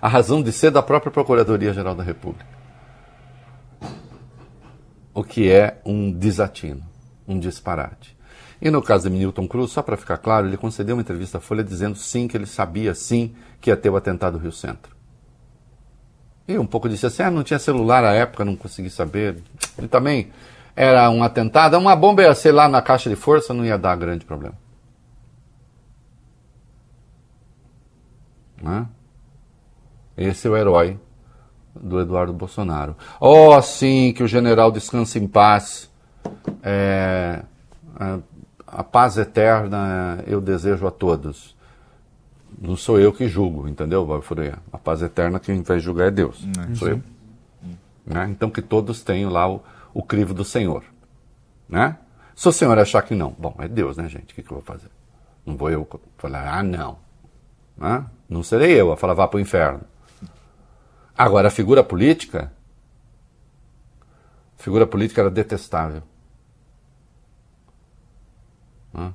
[0.00, 2.46] a razão de ser da própria Procuradoria-Geral da República.
[5.12, 6.84] O que é um desatino,
[7.26, 8.17] um disparate.
[8.60, 11.40] E no caso de Milton Cruz, só para ficar claro, ele concedeu uma entrevista à
[11.40, 14.96] Folha dizendo sim que ele sabia sim que ia ter o atentado do Rio Centro.
[16.46, 19.42] E um pouco disse assim, ah, não tinha celular à época, não consegui saber.
[19.80, 20.32] E também
[20.74, 23.96] era um atentado, uma bomba ia ser lá na caixa de força, não ia dar
[23.96, 24.54] grande problema.
[28.62, 28.86] Né?
[30.16, 30.98] Esse é o herói
[31.74, 32.96] do Eduardo Bolsonaro.
[33.20, 35.90] Oh, sim, que o general descanse em paz.
[36.62, 37.42] É,
[38.00, 38.18] é,
[38.70, 41.56] a paz eterna eu desejo a todos.
[42.60, 44.58] Não sou eu que julgo, entendeu, Balfuria?
[44.72, 46.74] A paz eterna quem vai julgar é Deus, uhum.
[46.74, 47.02] sou eu.
[48.04, 48.28] Né?
[48.30, 50.82] Então que todos tenham lá o, o crivo do Senhor.
[51.68, 51.96] Né?
[52.34, 54.32] Se o Senhor achar que não, bom, é Deus, né, gente?
[54.32, 54.90] O que, que eu vou fazer?
[55.44, 56.98] Não vou eu falar, ah, não.
[57.76, 58.04] Né?
[58.28, 59.80] Não serei eu a falar, vá para o inferno.
[61.16, 62.52] Agora, a figura política,
[64.58, 66.02] a figura política era detestável.
[68.92, 69.12] Né?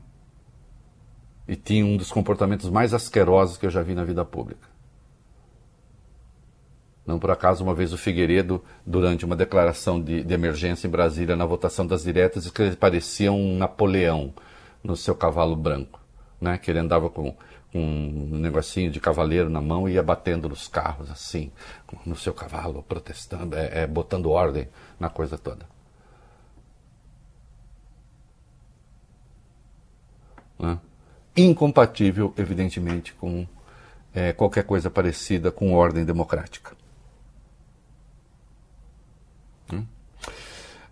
[1.48, 4.74] E tinha um dos comportamentos mais asquerosos que eu já vi na vida pública.
[7.06, 11.36] Não por acaso, uma vez o Figueiredo, durante uma declaração de, de emergência em Brasília,
[11.36, 14.34] na votação das diretas, disse que ele parecia um Napoleão
[14.82, 16.00] no seu cavalo branco,
[16.40, 16.58] né?
[16.58, 17.36] que ele andava com,
[17.74, 21.52] com um negocinho de cavaleiro na mão e ia batendo nos carros, assim,
[22.06, 25.73] no seu cavalo, protestando, é, é botando ordem na coisa toda.
[30.64, 30.80] Né?
[31.36, 33.46] Incompatível, evidentemente, com
[34.16, 36.72] é, qualquer coisa parecida com ordem democrática.
[39.72, 39.84] Hum?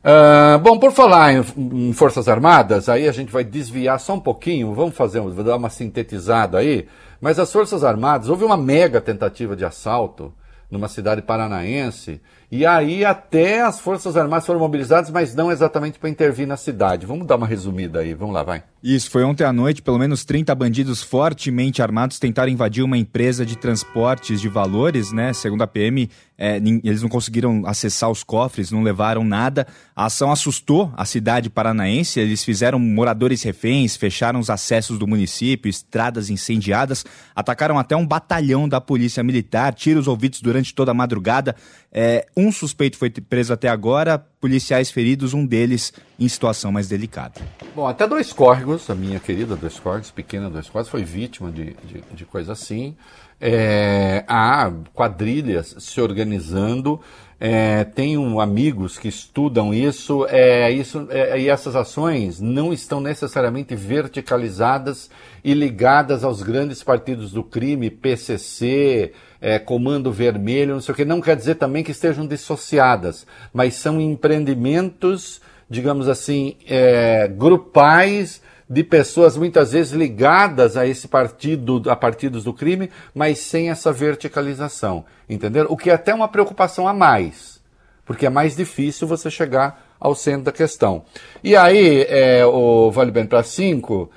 [0.03, 1.43] Ah, bom, por falar em,
[1.89, 5.55] em, Forças Armadas, aí a gente vai desviar só um pouquinho, vamos fazer, vou dar
[5.55, 6.87] uma sintetizada aí,
[7.21, 10.33] mas as Forças Armadas, houve uma mega tentativa de assalto
[10.69, 12.19] numa cidade paranaense,
[12.51, 17.05] e aí até as Forças Armadas foram mobilizadas, mas não exatamente para intervir na cidade.
[17.05, 18.63] Vamos dar uma resumida aí, vamos lá, vai.
[18.83, 23.45] Isso, foi ontem à noite, pelo menos 30 bandidos fortemente armados tentaram invadir uma empresa
[23.45, 25.33] de transportes de valores, né?
[25.33, 29.67] Segundo a PM, é, eles não conseguiram acessar os cofres, não levaram nada.
[29.95, 35.69] A ação assustou a cidade paranaense, eles fizeram moradores reféns, fecharam os acessos do município,
[35.69, 41.55] estradas incendiadas, atacaram até um batalhão da polícia militar, tiros ouvidos durante toda a madrugada.
[41.93, 47.41] É, um suspeito foi preso até agora, policiais feridos, um deles em situação mais delicada.
[47.75, 51.75] Bom, até dois córregos, a minha querida dois córregos, pequena dois córregos, foi vítima de,
[51.83, 52.95] de, de coisa assim.
[53.41, 57.01] É, há quadrilhas se organizando.
[57.43, 63.75] É, tenho amigos que estudam isso, é, isso é, e essas ações não estão necessariamente
[63.75, 65.09] verticalizadas
[65.43, 71.03] e ligadas aos grandes partidos do crime, PCC, é, Comando Vermelho, não sei o que.
[71.03, 78.83] Não quer dizer também que estejam dissociadas, mas são empreendimentos, digamos assim, é, grupais de
[78.83, 85.03] pessoas muitas vezes ligadas a esse partido, a partidos do crime, mas sem essa verticalização,
[85.27, 85.65] entendeu?
[85.67, 87.59] O que é até uma preocupação a mais,
[88.05, 91.03] porque é mais difícil você chegar ao centro da questão.
[91.43, 94.09] E aí, é, o Vale Bem para 5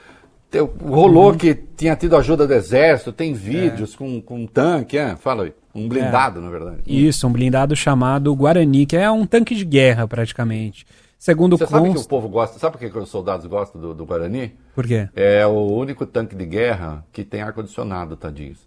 [0.60, 1.36] rolou uhum.
[1.36, 3.96] que tinha tido ajuda do exército, tem vídeos é.
[3.96, 5.16] com, com um tanque, é?
[5.16, 5.54] fala aí.
[5.74, 6.42] Um blindado, é.
[6.42, 6.82] na verdade.
[6.86, 10.86] Isso, um blindado chamado Guarani, que é um tanque de guerra praticamente.
[11.18, 14.04] Segundo Você sabe que o povo gosta, sabe por que os soldados gostam do, do
[14.04, 14.52] Guarani?
[14.74, 15.08] Por quê?
[15.16, 18.58] É o único tanque de guerra que tem ar-condicionado, tadinhos.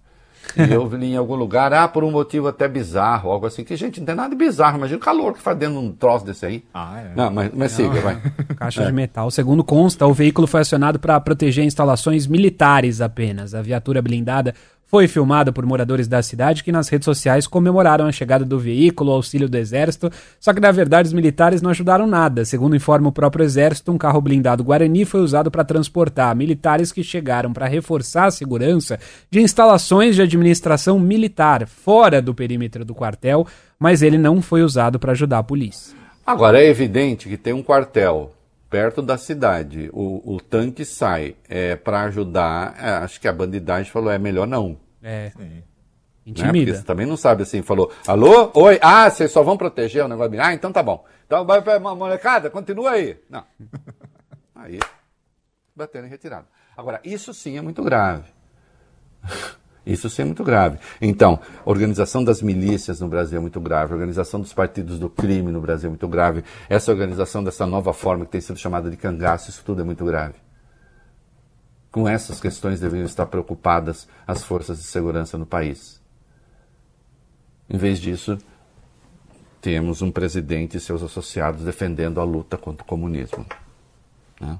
[0.57, 3.75] E eu li em algum lugar, ah, por um motivo até bizarro, algo assim, que,
[3.75, 6.25] gente, não tem nada de bizarro, imagina o calor que faz dentro de um troço
[6.25, 6.63] desse aí.
[6.73, 7.11] Ah, é.
[7.15, 8.21] Não, mas, mas siga, vai.
[8.57, 8.85] Caixa é.
[8.87, 9.29] de metal.
[9.31, 13.53] Segundo consta, o veículo foi acionado para proteger instalações militares apenas.
[13.53, 14.53] A viatura blindada
[14.87, 19.11] foi filmada por moradores da cidade que nas redes sociais comemoraram a chegada do veículo,
[19.11, 22.45] auxílio do exército, só que na verdade os militares não ajudaram nada.
[22.45, 27.03] Segundo informa o próprio exército, um carro blindado Guarani foi usado para transportar militares que
[27.03, 28.97] chegaram para reforçar a segurança
[29.29, 33.45] de instalações de administração militar fora do perímetro do quartel,
[33.77, 35.95] mas ele não foi usado para ajudar a polícia.
[36.25, 38.31] Agora é evidente que tem um quartel
[38.69, 43.91] perto da cidade, o, o tanque sai é, para ajudar, é, acho que a bandidagem
[43.91, 44.79] falou, é melhor não.
[45.01, 45.31] É.
[45.35, 45.63] Sim.
[46.25, 46.73] Intimida.
[46.73, 46.77] Né?
[46.77, 50.41] você também não sabe assim, falou, alô, oi, ah, vocês só vão proteger o negócio.
[50.41, 51.05] Ah, então tá bom.
[51.25, 53.17] Então vai pra molecada, continua aí.
[53.29, 53.45] Não.
[54.53, 54.79] Aí,
[55.73, 56.47] batendo em retirada.
[56.75, 58.25] Agora, isso sim é muito grave.
[59.87, 60.77] Isso sim é muito grave.
[61.01, 65.09] Então, a organização das milícias no Brasil é muito grave, a organização dos partidos do
[65.09, 68.89] crime no Brasil é muito grave, essa organização dessa nova forma que tem sido chamada
[68.89, 70.35] de cangaço, isso tudo é muito grave.
[71.89, 76.01] Com essas questões deveriam estar preocupadas as forças de segurança no país.
[77.69, 78.37] Em vez disso,
[79.61, 83.45] temos um presidente e seus associados defendendo a luta contra o comunismo.
[84.39, 84.59] Né?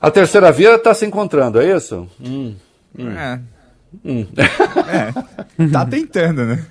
[0.00, 2.08] A terceira via está se encontrando, é isso?
[2.20, 2.56] Hum.
[2.98, 3.10] Hum.
[3.10, 3.40] É.
[4.04, 4.26] Hum.
[5.58, 5.68] é.
[5.70, 6.66] Tá tentando, né?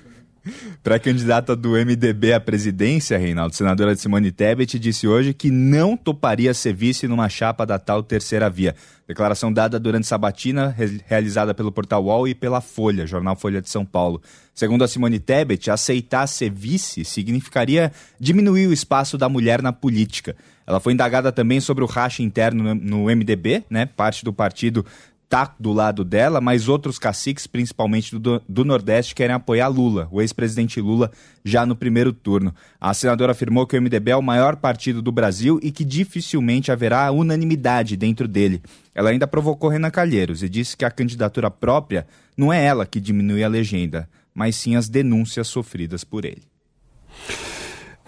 [0.82, 6.72] Pré-candidata do MDB à presidência, Reinaldo, senadora Simone Tebet, disse hoje que não toparia ser
[6.72, 8.74] vice numa chapa da tal terceira via.
[9.06, 13.68] Declaração dada durante sabatina, re realizada pelo Portal UOL e pela Folha, jornal Folha de
[13.68, 14.22] São Paulo.
[14.54, 20.36] Segundo a Simone Tebet, aceitar ser vice significaria diminuir o espaço da mulher na política.
[20.66, 23.86] Ela foi indagada também sobre o racha interno no MDB, né?
[23.86, 24.84] Parte do partido
[25.28, 30.22] tá do lado dela, mas outros caciques, principalmente do, do Nordeste, querem apoiar Lula, o
[30.22, 31.10] ex-presidente Lula,
[31.44, 32.54] já no primeiro turno.
[32.80, 36.72] A senadora afirmou que o MDB é o maior partido do Brasil e que dificilmente
[36.72, 38.62] haverá unanimidade dentro dele.
[38.94, 42.98] Ela ainda provocou Renan Calheiros e disse que a candidatura própria não é ela que
[42.98, 46.42] diminui a legenda, mas sim as denúncias sofridas por ele.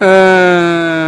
[0.01, 1.00] Uh...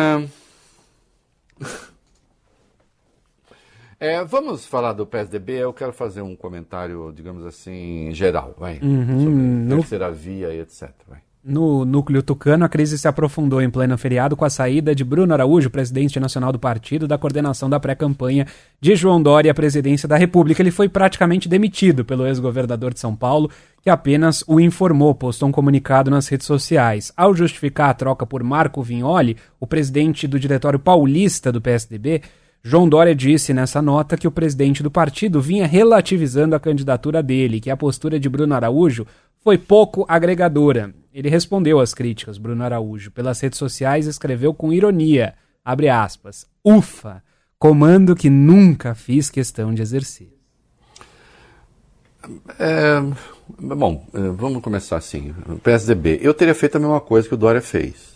[4.03, 5.53] É, vamos falar do PSDB.
[5.53, 9.75] Eu quero fazer um comentário, digamos assim, geral, vai, uhum, sobre no...
[9.77, 10.89] terceira via e etc.
[11.07, 11.19] Vai.
[11.41, 15.33] No núcleo tucano, a crise se aprofundou em pleno feriado com a saída de Bruno
[15.33, 18.45] Araújo, presidente nacional do partido, da coordenação da pré-campanha
[18.81, 20.61] de João Dória à presidência da República.
[20.61, 23.49] Ele foi praticamente demitido pelo ex-governador de São Paulo,
[23.81, 27.13] que apenas o informou, postou um comunicado nas redes sociais.
[27.15, 32.21] Ao justificar a troca por Marco Vignoli, o presidente do diretório paulista do PSDB,
[32.65, 37.59] João Dória disse nessa nota que o presidente do partido vinha relativizando a candidatura dele,
[37.59, 39.05] que a postura de Bruno Araújo
[39.43, 40.93] foi pouco agregadora.
[41.13, 45.33] Ele respondeu às críticas, Bruno Araújo, pelas redes sociais escreveu com ironia,
[45.63, 47.21] abre aspas, ufa,
[47.59, 50.33] comando que nunca fiz questão de exercer.
[52.57, 53.01] É,
[53.59, 55.35] bom, é, vamos começar assim.
[55.61, 58.12] PSDB, eu teria feito a mesma coisa que o Dória fez.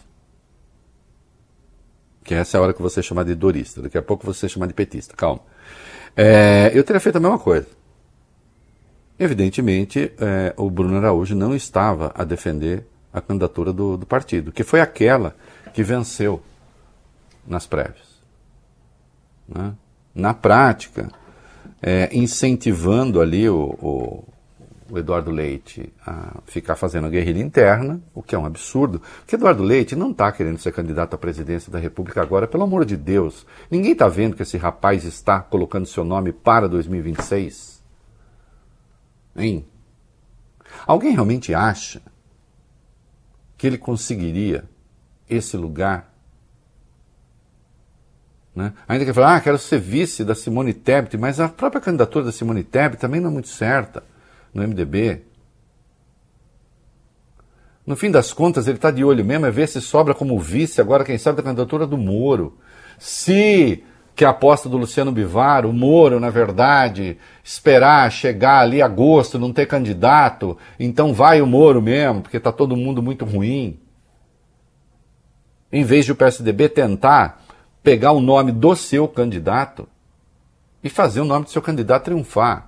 [2.27, 4.67] Que essa é a hora que você chamar de dorista, daqui a pouco você chamar
[4.67, 5.39] de petista, calma.
[6.13, 7.67] É, eu teria feito a mesma coisa.
[9.17, 14.65] Evidentemente, é, o Bruno Araújo não estava a defender a candidatura do, do partido, que
[14.65, 15.37] foi aquela
[15.73, 16.43] que venceu
[17.47, 18.21] nas prévias.
[19.47, 19.73] Né?
[20.13, 21.09] Na prática,
[21.81, 24.23] é, incentivando ali o, o,
[24.91, 29.63] o, Eduardo Leite a ficar fazendo guerrilha interna, o que é um absurdo, porque Eduardo
[29.63, 33.45] Leite não está querendo ser candidato à presidência da República agora, pelo amor de Deus.
[33.69, 37.81] Ninguém está vendo que esse rapaz está colocando seu nome para 2026?
[39.35, 39.65] Hein?
[40.85, 42.01] Alguém realmente acha
[43.57, 44.65] que ele conseguiria
[45.29, 46.13] esse lugar?
[48.55, 48.73] Né?
[48.87, 52.31] Ainda que falar, ah, quero ser vice da Simone Tebet, mas a própria candidatura da
[52.31, 54.03] Simone Tebet também não é muito certa
[54.57, 55.21] no MDB.
[57.85, 60.81] No fim das contas, ele está de olho mesmo, é ver se sobra como vice
[60.81, 62.57] agora, quem sabe, da candidatura do Moro.
[62.97, 63.83] Se
[64.15, 69.53] que a aposta do Luciano Bivar, o Moro, na verdade, esperar chegar ali agosto, não
[69.53, 73.79] ter candidato, então vai o Moro mesmo, porque está todo mundo muito ruim.
[75.71, 77.43] Em vez de o PSDB tentar
[77.83, 79.87] pegar o nome do seu candidato
[80.83, 82.66] e fazer o nome do seu candidato triunfar.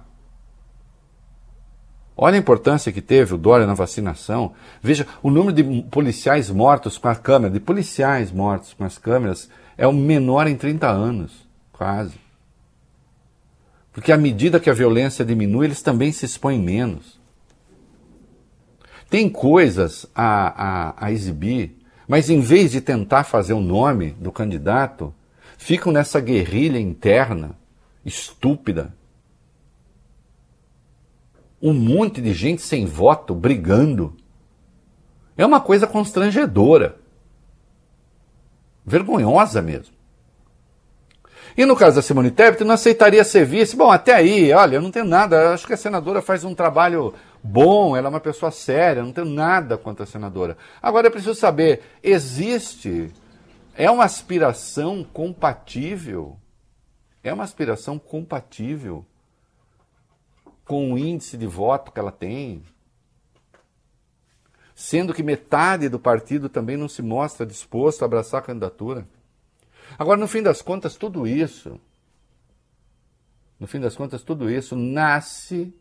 [2.21, 4.51] Olha a importância que teve o Dória na vacinação.
[4.83, 9.49] Veja o número de policiais mortos com a câmera, de policiais mortos com as câmeras
[9.77, 12.15] é o menor em 30 anos, quase.
[13.93, 17.17] Porque à medida que a violência diminui, eles também se expõem menos.
[19.09, 24.29] Tem coisas a, a, a exibir, mas em vez de tentar fazer o nome do
[24.29, 25.13] candidato,
[25.57, 27.51] ficam nessa guerrilha interna,
[28.05, 28.93] estúpida.
[31.61, 34.15] Um monte de gente sem voto brigando.
[35.37, 36.97] É uma coisa constrangedora
[38.85, 39.93] vergonhosa mesmo.
[41.55, 43.75] E no caso da Simone Tebet, não aceitaria ser vice.
[43.75, 45.53] Bom, até aí, olha, eu não tenho nada.
[45.53, 49.27] Acho que a senadora faz um trabalho bom, ela é uma pessoa séria, não tenho
[49.27, 50.57] nada contra a senadora.
[50.81, 53.11] Agora é preciso saber: existe.
[53.75, 56.37] É uma aspiração compatível?
[57.23, 59.05] É uma aspiração compatível
[60.69, 62.63] com o índice de voto que ela tem?
[64.79, 69.05] sendo que metade do partido também não se mostra disposto a abraçar a candidatura.
[69.97, 71.77] Agora, no fim das contas, tudo isso,
[73.59, 75.75] no fim das contas, tudo isso nasce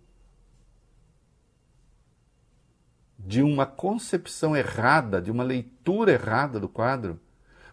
[3.17, 7.21] de uma concepção errada, de uma leitura errada do quadro,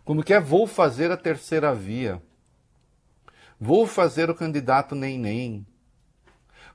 [0.04, 2.22] como que é vou fazer a terceira via,
[3.60, 5.66] vou fazer o candidato nem nem,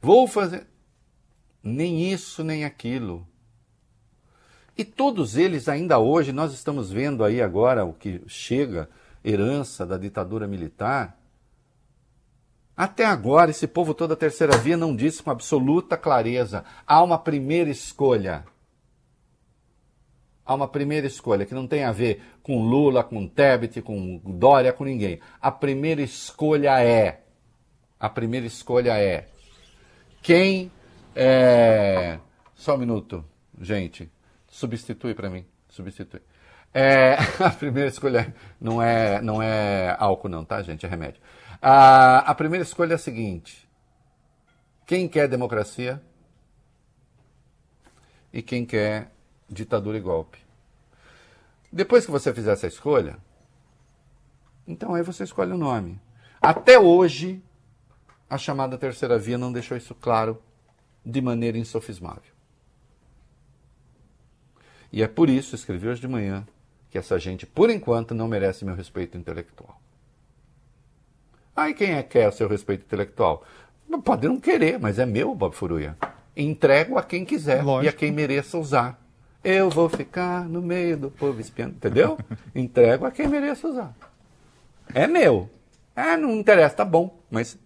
[0.01, 0.67] vou fazer
[1.63, 3.27] nem isso nem aquilo.
[4.77, 8.89] E todos eles, ainda hoje, nós estamos vendo aí agora o que chega,
[9.23, 11.19] herança da ditadura militar.
[12.77, 17.19] Até agora, esse povo toda a terceira via não disse com absoluta clareza: há uma
[17.19, 18.45] primeira escolha.
[20.47, 24.73] Há uma primeira escolha que não tem a ver com Lula, com Tebet, com Dória,
[24.73, 25.21] com ninguém.
[25.41, 27.23] A primeira escolha é.
[28.01, 29.29] A primeira escolha é.
[30.23, 30.71] Quem
[31.15, 32.19] é.
[32.55, 33.25] Só um minuto,
[33.61, 34.11] gente.
[34.49, 35.45] Substitui para mim.
[35.69, 36.21] Substitui.
[36.73, 40.87] É, a primeira escolha não é, não é álcool, não, tá, gente?
[40.87, 41.21] É remédio.
[41.61, 43.69] A, a primeira escolha é a seguinte:
[44.87, 46.03] quem quer democracia
[48.33, 49.13] e quem quer
[49.49, 50.39] ditadura e golpe.
[51.73, 53.19] Depois que você fizer essa escolha,
[54.67, 56.01] então aí você escolhe o nome.
[56.41, 57.43] Até hoje,
[58.31, 60.41] a chamada terceira via não deixou isso claro
[61.05, 62.33] de maneira insofismável.
[64.93, 66.47] E é por isso, escrevi hoje de manhã,
[66.91, 69.81] que essa gente, por enquanto, não merece meu respeito intelectual.
[71.57, 73.45] Aí quem é que quer o seu respeito intelectual?
[74.05, 75.97] Pode não querer, mas é meu, Bob Furuia.
[76.37, 77.85] Entrego a quem quiser Lógico.
[77.85, 79.01] e a quem mereça usar.
[79.43, 82.19] Eu vou ficar no meio do povo espiando, entendeu?
[82.55, 83.95] Entrego a quem mereça usar.
[84.95, 85.51] É meu.
[85.97, 87.59] É, não interessa, tá bom, mas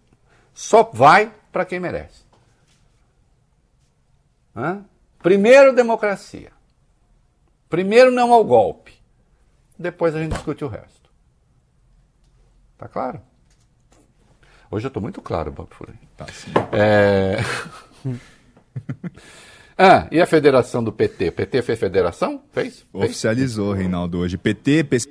[0.54, 2.22] só vai para quem merece.
[4.56, 4.84] Hã?
[5.20, 6.52] Primeiro, democracia.
[7.68, 8.94] Primeiro não ao golpe.
[9.76, 11.10] Depois a gente discute o resto.
[12.78, 13.20] Tá claro?
[14.70, 15.94] Hoje eu estou muito claro, Bob Fury.
[16.16, 16.26] Tá.
[16.72, 17.38] É...
[19.78, 21.28] ah, e a federação do PT?
[21.28, 22.42] O PT fez federação?
[22.52, 22.80] Fez?
[22.80, 22.86] fez?
[22.92, 24.36] Oficializou, Reinaldo, hoje.
[24.36, 25.08] PT, PC,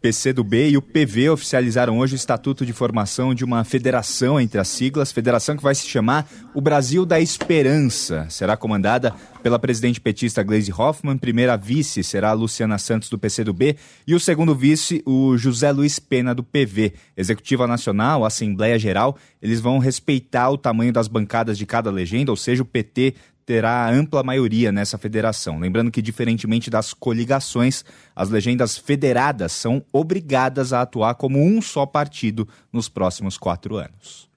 [0.00, 4.68] PCdoB e o PV oficializaram hoje o estatuto de formação de uma federação entre as
[4.68, 8.26] siglas, federação que vai se chamar o Brasil da Esperança.
[8.30, 13.76] Será comandada pela presidente petista Gleisi Hoffmann, primeira vice será a Luciana Santos do PCdoB
[14.06, 16.94] e o segundo vice o José Luiz Pena do PV.
[17.14, 22.36] Executiva Nacional, Assembleia Geral, eles vão respeitar o tamanho das bancadas de cada legenda, ou
[22.36, 23.14] seja, o PT
[23.50, 25.58] terá ampla maioria nessa federação.
[25.58, 27.84] Lembrando que, diferentemente das coligações,
[28.14, 34.30] as legendas federadas são obrigadas a atuar como um só partido nos próximos quatro anos.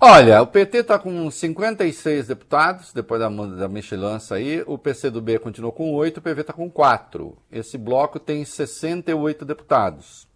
[0.00, 5.72] Olha, o PT está com 56 deputados, depois da, da mexilança aí, o PCdoB continuou
[5.72, 7.36] com 8, o PV está com 4.
[7.52, 10.26] Esse bloco tem 68 deputados.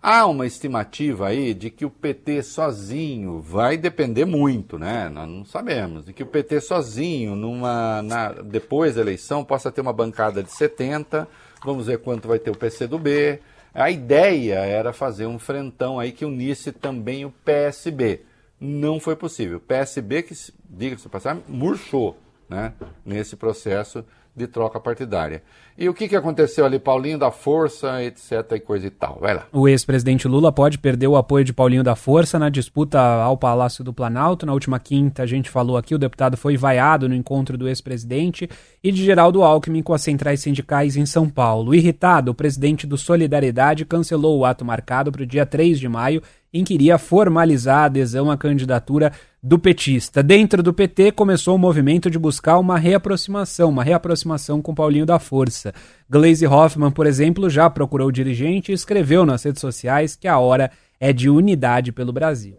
[0.00, 5.08] Há uma estimativa aí de que o PT sozinho vai depender muito, né?
[5.08, 6.04] Nós não sabemos.
[6.04, 10.52] De que o PT sozinho, numa, na, depois da eleição, possa ter uma bancada de
[10.52, 11.26] 70.
[11.64, 13.40] Vamos ver quanto vai ter o PCdoB.
[13.74, 18.22] A ideia era fazer um frentão aí que unisse também o PSB.
[18.60, 19.58] Não foi possível.
[19.58, 20.34] O PSB, que,
[20.70, 22.16] diga-se passar, murchou
[22.48, 22.72] né,
[23.04, 24.04] nesse processo
[24.38, 25.42] de troca partidária.
[25.76, 26.78] E o que, que aconteceu ali?
[26.78, 28.52] Paulinho da Força, etc.
[28.52, 29.18] e coisa e tal.
[29.20, 29.46] Vai lá.
[29.52, 33.84] O ex-presidente Lula pode perder o apoio de Paulinho da Força na disputa ao Palácio
[33.84, 34.46] do Planalto.
[34.46, 38.48] Na última quinta, a gente falou aqui, o deputado foi vaiado no encontro do ex-presidente
[38.82, 41.74] e de Geraldo Alckmin com as centrais sindicais em São Paulo.
[41.74, 46.22] Irritado, o presidente do Solidariedade cancelou o ato marcado para o dia 3 de maio
[46.52, 49.12] em que iria formalizar a adesão à candidatura
[49.42, 50.22] do petista.
[50.22, 55.18] Dentro do PT começou o movimento de buscar uma reaproximação, uma reaproximação com Paulinho da
[55.18, 55.72] Força.
[56.10, 60.38] Glaze Hoffman, por exemplo, já procurou o dirigente e escreveu nas redes sociais que a
[60.38, 62.56] hora é de unidade pelo Brasil.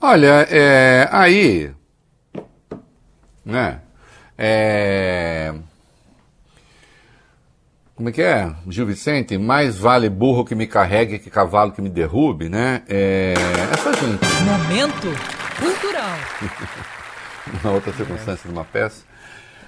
[0.00, 1.70] Olha, é, aí,
[3.44, 3.80] né,
[4.36, 5.54] é,
[8.00, 9.36] como é que é, Gil Vicente?
[9.36, 12.82] Mais vale burro que me carregue que cavalo que me derrube, né?
[12.88, 13.34] É,
[13.74, 14.24] essa gente.
[14.42, 15.08] Momento
[15.58, 16.16] cultural.
[17.62, 19.04] Uma outra circunstância de uma peça.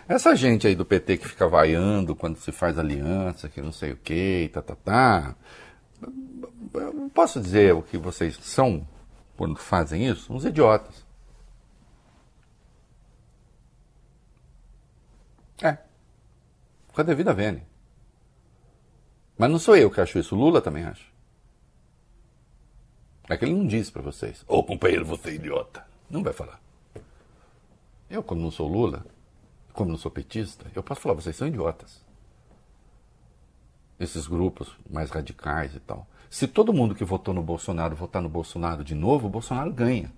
[0.09, 3.93] Essa gente aí do PT que fica vaiando quando se faz aliança, que não sei
[3.93, 5.35] o que, tá, tá, tá.
[7.13, 8.89] Posso dizer o que vocês são
[9.37, 10.33] quando fazem isso?
[10.33, 11.05] Uns idiotas.
[15.61, 15.77] É.
[16.95, 17.72] Com a devida vênia.
[19.37, 21.05] Mas não sou eu que acho isso, Lula também acha.
[23.29, 25.85] É que ele não diz para vocês, ô oh, companheiro, você é idiota.
[26.11, 26.61] Não vai falar.
[28.11, 29.07] Eu, como não sou Lula,
[29.73, 32.03] como não sou petista, eu posso falar, vocês são idiotas.
[33.99, 36.07] Esses grupos mais radicais e tal.
[36.29, 40.13] Se todo mundo que votou no Bolsonaro votar no Bolsonaro de novo, o Bolsonaro ganha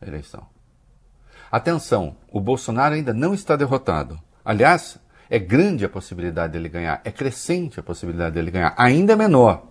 [0.00, 0.46] a eleição.
[1.50, 4.20] Atenção, o Bolsonaro ainda não está derrotado.
[4.44, 4.98] Aliás,
[5.30, 9.68] é grande a possibilidade dele ganhar, é crescente a possibilidade dele ganhar, ainda menor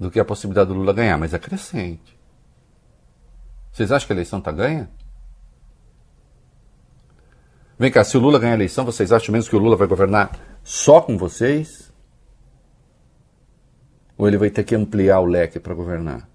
[0.00, 2.18] do que a possibilidade do Lula ganhar, mas é crescente.
[3.70, 4.90] Vocês acham que a eleição está ganha?
[7.78, 9.86] Vem cá, se o Lula ganhar a eleição, vocês acham mesmo que o Lula vai
[9.86, 11.92] governar só com vocês?
[14.16, 16.28] Ou ele vai ter que ampliar o leque para governar?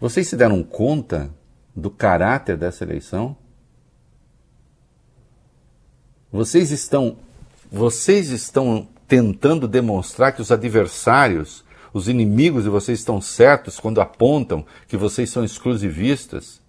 [0.00, 1.30] Vocês se deram conta
[1.76, 3.36] do caráter dessa eleição?
[6.34, 7.16] Vocês estão,
[7.70, 14.66] vocês estão tentando demonstrar que os adversários, os inimigos de vocês estão certos quando apontam
[14.88, 16.60] que vocês são exclusivistas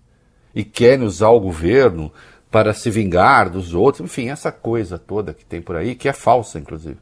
[0.53, 2.13] e querem usar o governo
[2.51, 6.13] para se vingar dos outros, enfim, essa coisa toda que tem por aí, que é
[6.13, 6.99] falsa, inclusive.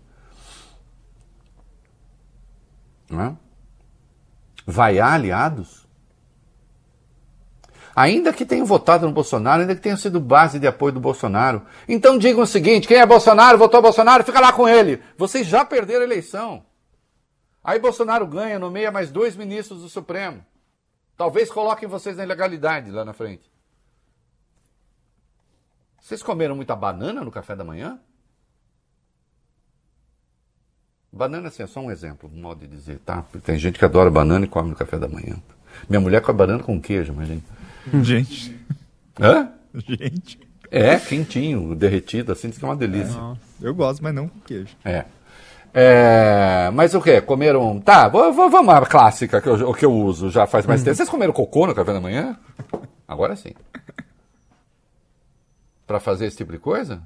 [3.09, 3.35] Não é?
[4.65, 5.82] Vaiar aliados?
[7.95, 11.61] Ainda que tenham votado no Bolsonaro, ainda que tenham sido base de apoio do Bolsonaro.
[11.87, 15.01] Então digam o seguinte: quem é Bolsonaro, votou Bolsonaro, fica lá com ele.
[15.17, 16.65] Vocês já perderam a eleição.
[17.63, 20.43] Aí Bolsonaro ganha, nomeia mais dois ministros do Supremo.
[21.15, 23.49] Talvez coloquem vocês na ilegalidade lá na frente.
[26.01, 27.97] Vocês comeram muita banana no café da manhã?
[31.09, 33.23] Banana assim, é só um exemplo, um modo de dizer, tá?
[33.45, 35.37] Tem gente que adora banana e come no café da manhã.
[35.87, 37.41] Minha mulher come banana com queijo, imagina.
[38.01, 38.57] Gente.
[39.19, 39.51] Hã?
[39.73, 40.39] Gente.
[40.71, 43.19] É, quentinho, derretido, assim, diz que é uma delícia.
[43.61, 44.75] É, eu gosto, mas não com queijo.
[44.83, 45.05] É.
[45.73, 47.21] é mas o que?
[47.21, 47.79] Comeram.
[47.79, 50.95] Tá, vamos à clássica que eu, que eu uso já faz mais tempo.
[50.95, 52.39] Vocês comeram cocô no café da manhã?
[53.07, 53.53] Agora sim.
[55.85, 57.03] Para fazer esse tipo de coisa?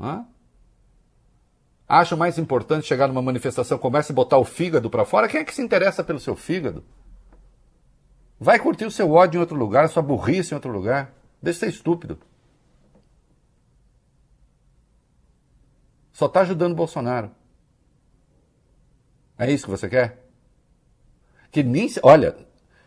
[0.00, 0.24] Hã?
[1.88, 5.28] acham mais importante chegar numa manifestação, começa a botar o fígado para fora.
[5.28, 6.82] Quem é que se interessa pelo seu fígado?
[8.42, 11.14] Vai curtir o seu ódio em outro lugar, a sua burrice em outro lugar.
[11.40, 12.18] Deixa de ser estúpido.
[16.12, 17.30] Só está ajudando o Bolsonaro.
[19.38, 20.28] É isso que você quer?
[21.52, 21.88] Que nem.
[22.02, 22.36] Olha,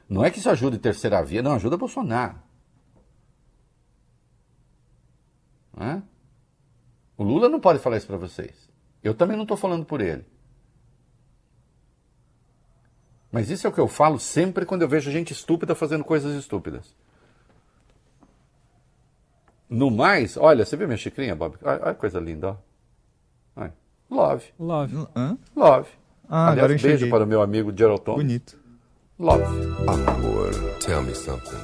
[0.09, 2.35] não é que isso ajude terceira via, não, ajuda Bolsonaro.
[5.77, 6.01] É?
[7.15, 8.69] O Lula não pode falar isso para vocês.
[9.01, 10.25] Eu também não estou falando por ele.
[13.35, 16.33] Mas isso é o que eu falo sempre quando eu vejo gente estúpida fazendo coisas
[16.39, 16.95] estúpidas.
[19.69, 21.57] No mais, olha, você viu minha xicrinha, Bob?
[21.61, 22.55] Olha, que coisa linda, ó.
[23.57, 23.73] Olha.
[24.09, 24.45] Love.
[24.57, 25.07] Love.
[25.13, 25.37] Hã?
[25.53, 25.89] Love.
[26.29, 28.15] Ah, Aliás, agora eu beijo para o meu amigo Gerald Tom.
[28.15, 28.57] Bonito.
[29.19, 29.43] Love.
[29.85, 31.57] Amor, tell me something.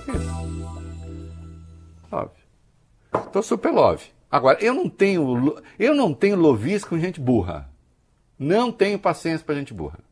[2.11, 2.31] Love.
[3.31, 4.03] Tô super love.
[4.29, 7.69] Agora, eu não tenho eu não tenho lovis com gente burra.
[8.37, 10.10] Não tenho paciência para gente burra.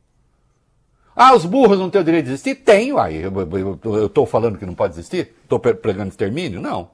[1.22, 2.56] Ah, os burros não têm o direito de existir?
[2.56, 2.98] Tenho.
[2.98, 5.36] Aí, eu, tô falando que não pode existir?
[5.62, 6.62] Pre- pregando extermínio?
[6.62, 6.92] Não.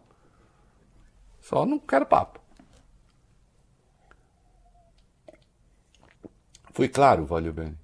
[1.41, 2.39] Só não quero papo.
[6.73, 7.78] Fui claro, valeu bem.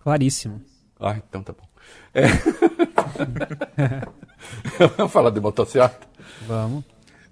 [0.00, 0.62] Claríssimo.
[0.98, 1.68] Ah, então tá bom.
[2.14, 2.22] É.
[4.96, 6.00] Vamos falar de motocicleta?
[6.46, 6.82] Vamos.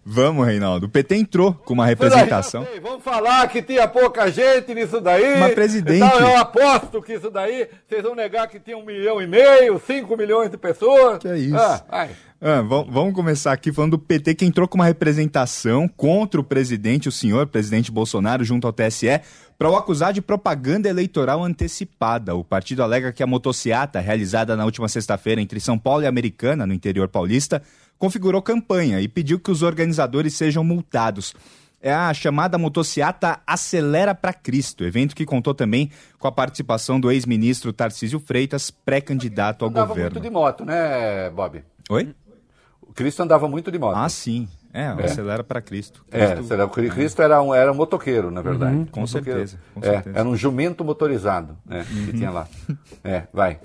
[0.08, 0.86] Vamos, Reinaldo.
[0.86, 2.62] O PT entrou com uma representação.
[2.64, 5.40] Peraí, vamos falar que tinha pouca gente nisso daí.
[5.40, 9.20] Mas, presidente- Então eu aposto que isso daí, vocês vão negar que tinha um milhão
[9.20, 11.18] e meio, cinco milhões de pessoas.
[11.18, 11.56] Que é isso?
[11.56, 12.06] Ah.
[12.40, 16.44] Ah, vam- vamos começar aqui falando do PT que entrou com uma representação contra o
[16.44, 19.20] presidente, o senhor presidente Bolsonaro, junto ao TSE,
[19.58, 22.34] para o acusar de propaganda eleitoral antecipada.
[22.36, 26.66] O partido alega que a motociata, realizada na última sexta-feira entre São Paulo e Americana,
[26.66, 27.60] no interior paulista,
[27.98, 31.34] configurou campanha e pediu que os organizadores sejam multados.
[31.80, 37.12] É a chamada motociata Acelera para Cristo, evento que contou também com a participação do
[37.12, 40.10] ex-ministro Tarcísio Freitas, pré-candidato ao Andava governo.
[40.14, 41.62] muito de moto, né, Bob?
[41.90, 42.14] Oi?
[42.82, 43.94] O Cristo andava muito de moto.
[43.96, 44.48] Ah, sim.
[44.72, 45.04] É, É.
[45.04, 46.04] acelera para Cristo.
[46.10, 48.74] É, Cristo- será- o Cristo era um, era um motoqueiro, na verdade.
[48.76, 49.38] Uhum, com Motoqueiro.
[49.40, 50.18] certeza, com É, certeza.
[50.18, 52.48] era um jumento motorizado né, que tinha lá.
[53.04, 53.58] É, vai.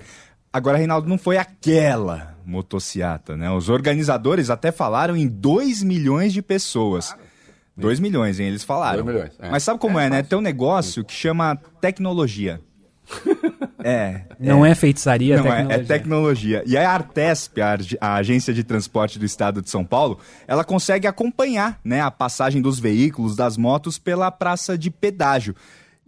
[0.52, 3.50] Agora, Reinaldo, não foi aquela motociata, né?
[3.50, 7.16] Os organizadores até falaram em 2 milhões de pessoas.
[7.76, 8.48] 2 milhões, hein?
[8.48, 9.02] Eles falaram.
[9.02, 9.48] Dois milhões, é.
[9.50, 10.22] Mas sabe como é, né?
[10.22, 12.60] Tem um negócio que chama tecnologia.
[13.84, 14.22] É.
[14.38, 15.74] Não é feitiçaria, Não, é- tecnologia.
[15.74, 16.62] é tecnologia.
[16.64, 21.08] E a Artesp, a, a agência de transporte do estado de São Paulo, ela consegue
[21.08, 25.56] acompanhar né, a passagem dos veículos, das motos, pela praça de pedágio.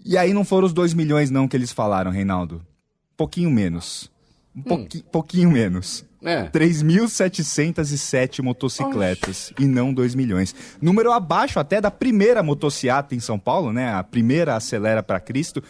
[0.04, 2.62] E aí não foram os 2 milhões não que eles falaram, Reinaldo.
[3.16, 4.08] Pouquinho menos.
[4.56, 6.04] Um pouqui- pouquinho menos.
[6.22, 6.44] É.
[6.48, 10.54] 3.707 motocicletas e não 2 milhões.
[10.80, 13.92] Número abaixo até da primeira motociata em São Paulo, né?
[13.92, 15.62] A primeira Acelera para Cristo,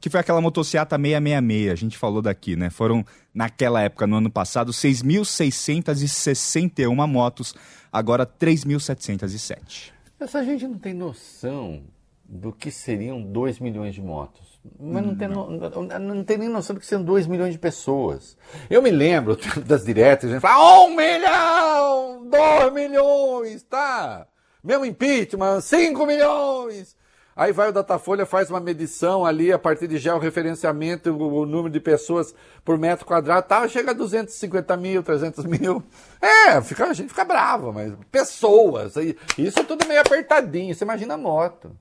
[0.00, 2.70] que foi aquela motociata 666, a gente falou daqui, né?
[2.70, 7.54] Foram, naquela época, no ano passado, 6.661 motos,
[7.92, 9.92] agora 3.707.
[10.18, 11.82] Essa gente não tem noção
[12.24, 14.53] do que seriam 2 milhões de motos.
[14.80, 17.58] Mas não tem, no- não, não tem nem noção do que seriam 2 milhões de
[17.58, 18.36] pessoas.
[18.70, 19.36] Eu me lembro
[19.66, 24.26] das diretas, a gente fala, 1 um milhão, 2 milhões, tá?
[24.62, 26.96] Mesmo impeachment, 5 milhões.
[27.36, 31.68] Aí vai o Datafolha, faz uma medição ali a partir de georreferenciamento, o, o número
[31.70, 32.32] de pessoas
[32.64, 35.82] por metro quadrado, tal, chega a 250 mil, 300 mil.
[36.22, 38.94] É, fica, a gente fica brava, mas pessoas,
[39.36, 40.74] isso tudo meio apertadinho.
[40.74, 41.76] Você imagina a moto.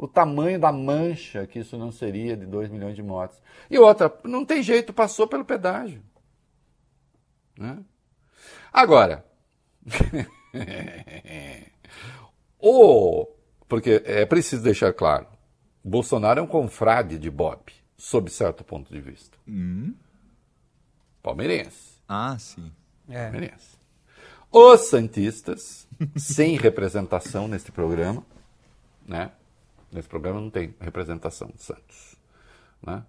[0.00, 3.38] O tamanho da mancha que isso não seria de 2 milhões de motos.
[3.70, 6.02] E outra, não tem jeito, passou pelo pedágio.
[7.54, 7.84] Né?
[8.72, 9.22] Agora,
[12.58, 13.26] o,
[13.68, 15.26] porque é preciso deixar claro,
[15.84, 17.60] Bolsonaro é um confrade de Bob,
[17.94, 19.36] sob certo ponto de vista.
[21.22, 22.00] Palmeirense.
[22.08, 22.72] Ah, sim.
[23.06, 23.24] É.
[23.24, 23.76] Palmeirense.
[24.50, 25.86] Os Santistas,
[26.16, 28.24] sem representação neste programa,
[29.06, 29.30] né?
[29.92, 32.16] Nesse programa não tem representação de Santos.
[32.84, 33.02] Né?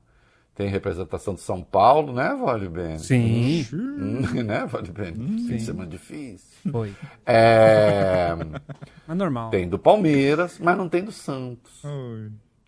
[0.54, 2.98] Tem representação de São Paulo, né, Vale Bem?
[2.98, 3.66] Sim.
[4.46, 5.14] né, Vale Bem?
[5.14, 6.72] Fim de semana difícil.
[6.72, 6.94] Foi.
[7.26, 8.30] É...
[9.08, 9.50] É normal.
[9.50, 11.84] Tem do Palmeiras, mas não tem do Santos.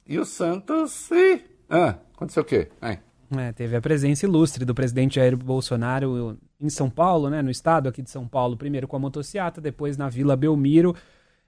[0.06, 1.10] E o Santos.
[1.12, 2.70] Ih, ah, aconteceu o quê?
[2.82, 3.00] Ai.
[3.38, 7.90] É, teve a presença ilustre do presidente Jair Bolsonaro em São Paulo, né, no estado
[7.90, 10.96] aqui de São Paulo, primeiro com a motociata, depois na Vila Belmiro.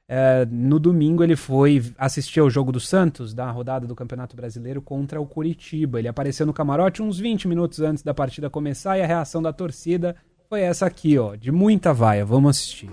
[0.08, 4.82] É, no domingo ele foi assistir ao jogo do Santos, da rodada do Campeonato Brasileiro
[4.82, 6.00] contra o Curitiba.
[6.00, 9.52] Ele apareceu no camarote uns 20 minutos antes da partida começar e a reação da
[9.52, 10.16] torcida
[10.48, 12.24] foi essa aqui, ó, de muita vaia.
[12.24, 12.90] Vamos assistir.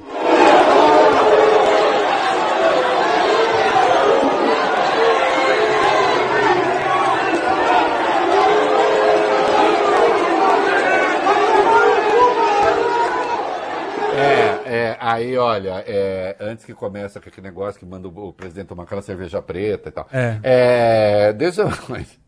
[15.13, 18.85] Aí, olha, é, antes que comece com aquele negócio que manda o, o presidente tomar
[18.85, 20.09] aquela cerveja preta e tal.
[20.13, 20.41] É.
[20.43, 21.69] É, deixa eu...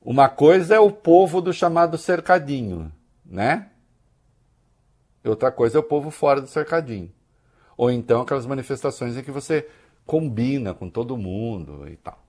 [0.00, 2.92] Uma coisa é o povo do chamado cercadinho,
[3.24, 3.70] né?
[5.24, 7.12] Outra coisa é o povo fora do cercadinho.
[7.76, 9.68] Ou então aquelas manifestações em que você
[10.06, 12.24] combina com todo mundo e tal.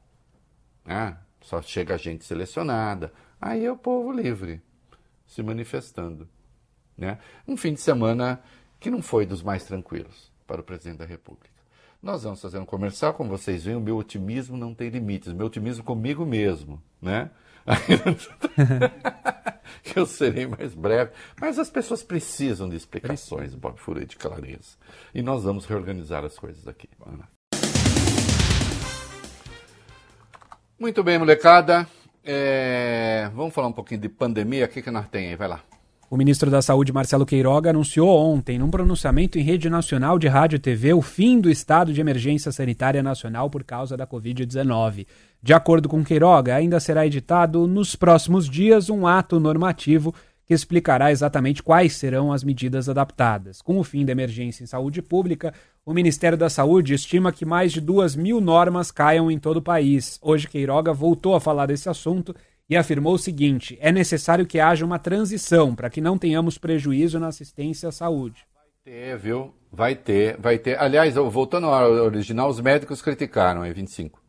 [0.84, 1.16] Né?
[1.42, 3.14] Só chega gente selecionada.
[3.40, 4.60] Aí é o povo livre
[5.28, 6.28] se manifestando.
[6.98, 7.20] Né?
[7.48, 8.42] Um fim de semana
[8.80, 11.58] que não foi dos mais tranquilos para o presidente da República.
[12.02, 15.36] Nós vamos fazer um comercial, como vocês veem, o meu otimismo não tem limites, o
[15.36, 17.32] meu otimismo comigo mesmo, né?
[19.84, 24.78] que eu serei mais breve, mas as pessoas precisam de explicações, Bob Furei, de clareza.
[25.14, 26.90] E nós vamos reorganizar as coisas aqui.
[30.80, 31.88] Muito bem, molecada.
[32.24, 34.66] É, Vamos falar um pouquinho de pandemia.
[34.66, 35.36] O que, que nós tem aí?
[35.36, 35.64] Vai lá.
[36.10, 40.56] O ministro da Saúde, Marcelo Queiroga, anunciou ontem, num pronunciamento em rede nacional de rádio
[40.56, 45.06] e TV, o fim do estado de emergência sanitária nacional por causa da Covid-19.
[45.44, 51.12] De acordo com Queiroga, ainda será editado nos próximos dias um ato normativo que explicará
[51.12, 53.62] exatamente quais serão as medidas adaptadas.
[53.62, 55.54] Com o fim da emergência em saúde pública,
[55.86, 59.62] o Ministério da Saúde estima que mais de duas mil normas caiam em todo o
[59.62, 60.18] país.
[60.22, 62.34] Hoje, Queiroga voltou a falar desse assunto
[62.70, 67.20] e afirmou o seguinte: é necessário que haja uma transição para que não tenhamos prejuízo
[67.20, 68.46] na assistência à saúde.
[68.84, 69.54] Ter, viu?
[69.72, 70.80] Vai ter, vai ter.
[70.80, 74.22] Aliás, voltando ao original, os médicos criticaram aí 25.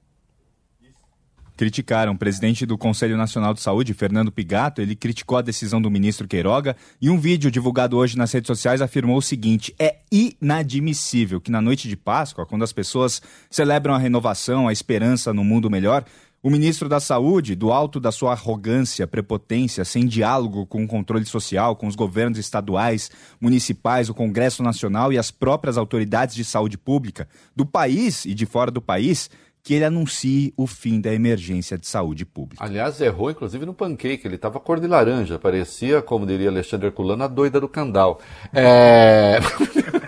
[1.56, 2.12] criticaram.
[2.12, 6.26] O presidente do Conselho Nacional de Saúde, Fernando Pigato, ele criticou a decisão do ministro
[6.26, 11.52] Queiroga e um vídeo divulgado hoje nas redes sociais afirmou o seguinte: é inadmissível que
[11.52, 16.04] na noite de Páscoa, quando as pessoas celebram a renovação, a esperança no mundo melhor,
[16.42, 21.24] o ministro da Saúde, do alto da sua arrogância, prepotência, sem diálogo com o controle
[21.24, 23.10] social, com os governos estaduais,
[23.40, 28.46] municipais, o Congresso Nacional e as próprias autoridades de saúde pública do país e de
[28.46, 29.28] fora do país,
[29.62, 32.64] que ele anuncie o fim da emergência de saúde pública.
[32.64, 37.24] Aliás, errou inclusive no pancake, ele estava cor de laranja, parecia, como diria Alexandre Herculano,
[37.24, 38.20] a doida do Candal.
[38.52, 39.38] É...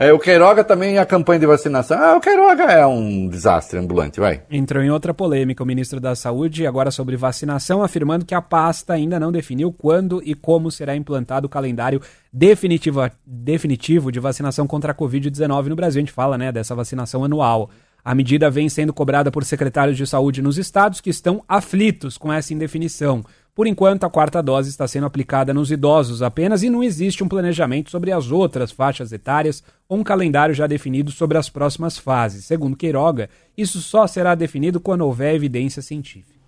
[0.00, 1.98] é, o Queiroga também a campanha de vacinação.
[1.98, 4.42] Ah, o Queiroga é um desastre ambulante, vai.
[4.50, 8.94] Entrou em outra polêmica o ministro da Saúde, agora sobre vacinação, afirmando que a pasta
[8.94, 12.00] ainda não definiu quando e como será implantado o calendário
[12.32, 15.98] definitivo, de vacinação contra a Covid-19 no Brasil.
[15.98, 17.68] A gente fala né, dessa vacinação anual.
[18.02, 22.32] A medida vem sendo cobrada por secretários de saúde nos estados que estão aflitos com
[22.32, 23.22] essa indefinição.
[23.54, 27.28] Por enquanto, a quarta dose está sendo aplicada nos idosos apenas e não existe um
[27.28, 32.44] planejamento sobre as outras faixas etárias ou um calendário já definido sobre as próximas fases.
[32.44, 36.40] Segundo Queiroga, isso só será definido quando houver evidência científica.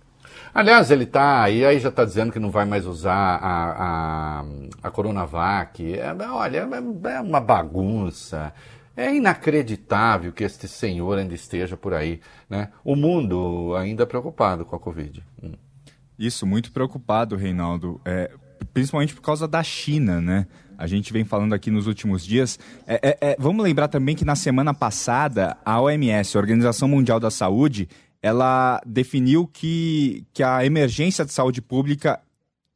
[0.53, 4.45] Aliás, ele tá aí, aí já está dizendo que não vai mais usar a, a,
[4.83, 5.97] a Coronavac.
[5.97, 8.53] É, olha, é, é uma bagunça.
[8.95, 12.21] É inacreditável que este senhor ainda esteja por aí.
[12.47, 12.69] Né?
[12.83, 15.23] O mundo ainda preocupado com a Covid.
[15.41, 15.53] Hum.
[16.17, 17.99] Isso, muito preocupado, Reinaldo.
[18.05, 18.31] É,
[18.73, 20.47] principalmente por causa da China, né?
[20.77, 22.59] A gente vem falando aqui nos últimos dias.
[22.87, 27.19] É, é, é, vamos lembrar também que na semana passada, a OMS, a Organização Mundial
[27.19, 27.87] da Saúde,
[28.21, 32.19] ela definiu que, que a emergência de saúde pública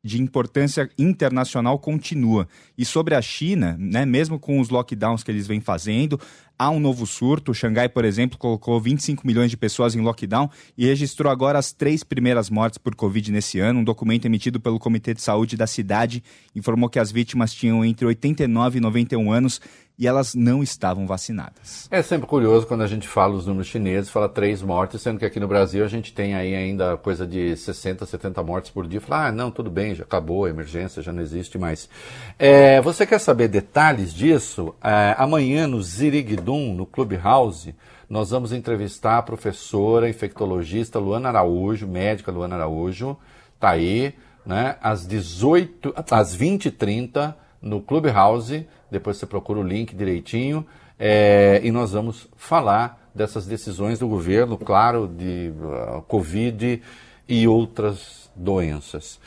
[0.08, 2.48] de importância internacional continua.
[2.78, 6.20] E sobre a China, né, mesmo com os lockdowns que eles vêm fazendo,
[6.58, 7.52] há um novo surto.
[7.52, 11.72] O Xangai, por exemplo, colocou 25 milhões de pessoas em lockdown e registrou agora as
[11.72, 13.82] três primeiras mortes por Covid nesse ano.
[13.82, 16.24] Um documento emitido pelo Comitê de Saúde da cidade
[16.56, 19.62] informou que as vítimas tinham entre 89 e 91 anos
[19.98, 21.88] e elas não estavam vacinadas.
[21.90, 25.26] É sempre curioso quando a gente fala os números chineses, fala três mortes, sendo que
[25.26, 29.02] aqui no Brasil a gente tem aí ainda coisa de 60, 70 mortes por dia.
[29.02, 31.90] Fala, ah, não, tudo bem, já acabou a emergência, já não existe mais.
[32.38, 34.76] É, você quer saber detalhes disso?
[34.84, 37.74] É, amanhã no Ziriguidum, no Clubhouse,
[38.08, 43.18] nós vamos entrevistar a professora infectologista Luana Araújo, médica Luana Araújo,
[43.60, 44.14] tá aí,
[44.46, 50.66] né, às 18, às 20h30 no Clubhouse, depois você procura o link direitinho,
[51.00, 56.82] é, e nós vamos falar dessas decisões do governo, claro, de uh, Covid
[57.28, 59.20] e outras doenças.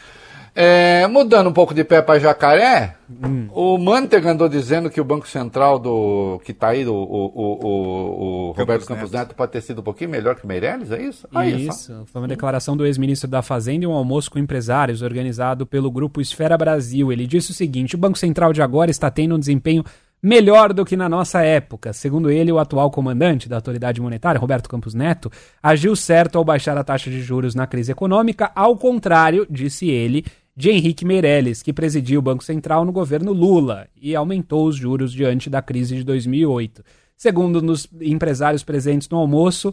[0.54, 3.48] É, mudando um pouco de pé para jacaré, hum.
[3.52, 8.48] o Mantega andou dizendo que o Banco Central do que está aí, o, o, o,
[8.48, 9.28] o Roberto Campos Neto.
[9.28, 9.34] Neto.
[9.34, 11.28] pode ter sido um pouquinho melhor que o Meirelles, é isso?
[11.34, 12.04] Aí, isso, só.
[12.06, 16.20] foi uma declaração do ex-ministro da Fazenda e um almoço com empresários organizado pelo grupo
[16.20, 17.12] Esfera Brasil.
[17.12, 19.84] Ele disse o seguinte: o Banco Central de agora está tendo um desempenho
[20.22, 21.92] melhor do que na nossa época.
[21.92, 25.30] Segundo ele, o atual comandante da autoridade monetária, Roberto Campos Neto,
[25.62, 30.24] agiu certo ao baixar a taxa de juros na crise econômica, ao contrário, disse ele,
[30.60, 35.10] de Henrique Meirelles, que presidia o Banco Central no governo Lula e aumentou os juros
[35.10, 36.84] diante da crise de 2008.
[37.16, 39.72] Segundo nos empresários presentes no almoço,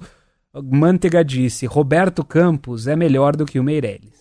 [0.54, 4.16] Manteiga disse: Roberto Campos é melhor do que o Meirelles.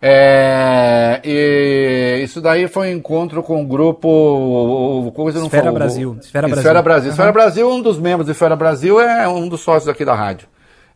[0.00, 5.10] É, e isso daí foi um encontro com o grupo.
[5.16, 5.78] Coisa não Esfera falou.
[5.78, 6.62] Brasil, Esfera Brasil.
[6.62, 7.08] Esfera Brasil.
[7.08, 7.14] Aham.
[7.14, 10.46] Esfera Brasil, um dos membros do Esfera Brasil é um dos sócios aqui da rádio.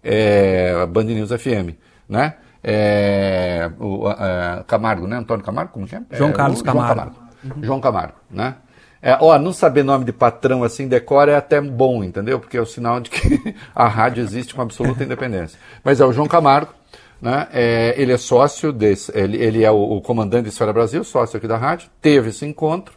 [0.04, 1.76] É, Band News FM,
[2.08, 2.34] né?
[2.62, 5.16] É, o, é, Camargo, né?
[5.16, 6.02] Antônio Camargo, como que é?
[6.12, 7.16] João É, Carlos o Camargo.
[7.60, 8.56] João Camargo, né?
[9.04, 12.38] É, ó, não saber nome de patrão assim, decora é até bom, entendeu?
[12.38, 15.58] Porque é o sinal de que a rádio existe com absoluta independência.
[15.82, 16.72] Mas é o João Camargo,
[17.20, 17.48] né?
[17.52, 21.36] É, ele é sócio desse, ele, ele é o, o comandante de Esfera Brasil, sócio
[21.36, 22.94] aqui da rádio, teve esse encontro.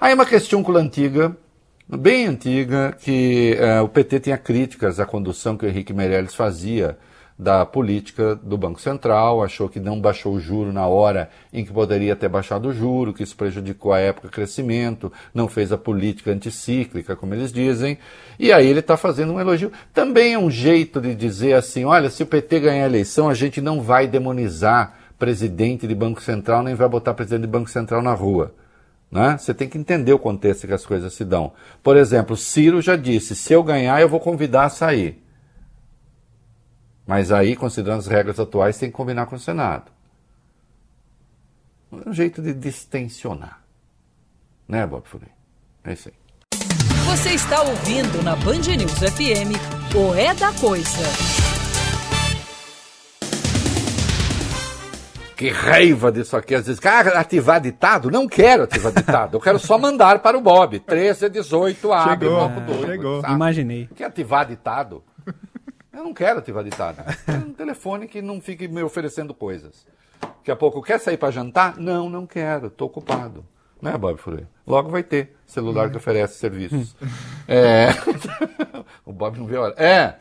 [0.00, 1.36] Aí uma questão antiga,
[1.88, 6.98] bem antiga, que eh, o PT tinha críticas à condução que o Henrique Meirelles fazia
[7.38, 11.72] da política do Banco Central, achou que não baixou o juro na hora em que
[11.72, 16.30] poderia ter baixado o juro, que isso prejudicou a época crescimento, não fez a política
[16.30, 17.98] anticíclica, como eles dizem,
[18.38, 19.70] e aí ele está fazendo um elogio.
[19.92, 23.34] Também é um jeito de dizer assim, olha, se o PT ganhar a eleição, a
[23.34, 28.00] gente não vai demonizar presidente de Banco Central, nem vai botar presidente de Banco Central
[28.00, 28.54] na rua.
[29.10, 29.36] Né?
[29.38, 31.52] Você tem que entender o contexto que as coisas se dão.
[31.82, 35.22] Por exemplo, Ciro já disse: se eu ganhar, eu vou convidar a sair.
[37.06, 39.90] Mas aí, considerando as regras atuais, tem que combinar com o Senado.
[42.04, 43.60] É um jeito de distensionar.
[44.68, 45.28] Né, Bob Fury?
[45.84, 46.14] É isso aí.
[47.06, 49.54] Você está ouvindo na Band News FM
[49.94, 51.06] o É da Coisa.
[55.36, 56.54] Que raiva disso aqui.
[56.54, 58.10] Às vezes, cara, ativar ditado?
[58.10, 59.36] Não quero ativar ditado.
[59.36, 60.80] Eu quero só mandar para o Bob.
[60.80, 63.20] 13 a 18, abre, Chegou, bloco dois, chegou.
[63.20, 63.34] sabe?
[63.34, 63.88] Imaginei.
[63.94, 65.04] Quer ativar ditado?
[65.96, 66.98] Eu não quero ditado.
[66.98, 69.86] Eu quero um telefone que não fique me oferecendo coisas.
[70.20, 71.78] Daqui a pouco, quer sair para jantar?
[71.78, 73.42] Não, não quero, estou ocupado.
[73.80, 74.46] Né, Bob Fury?
[74.66, 76.94] Logo vai ter celular que oferece serviços.
[77.48, 77.88] é...
[79.06, 79.74] o Bob não vê a hora.
[79.78, 80.16] É.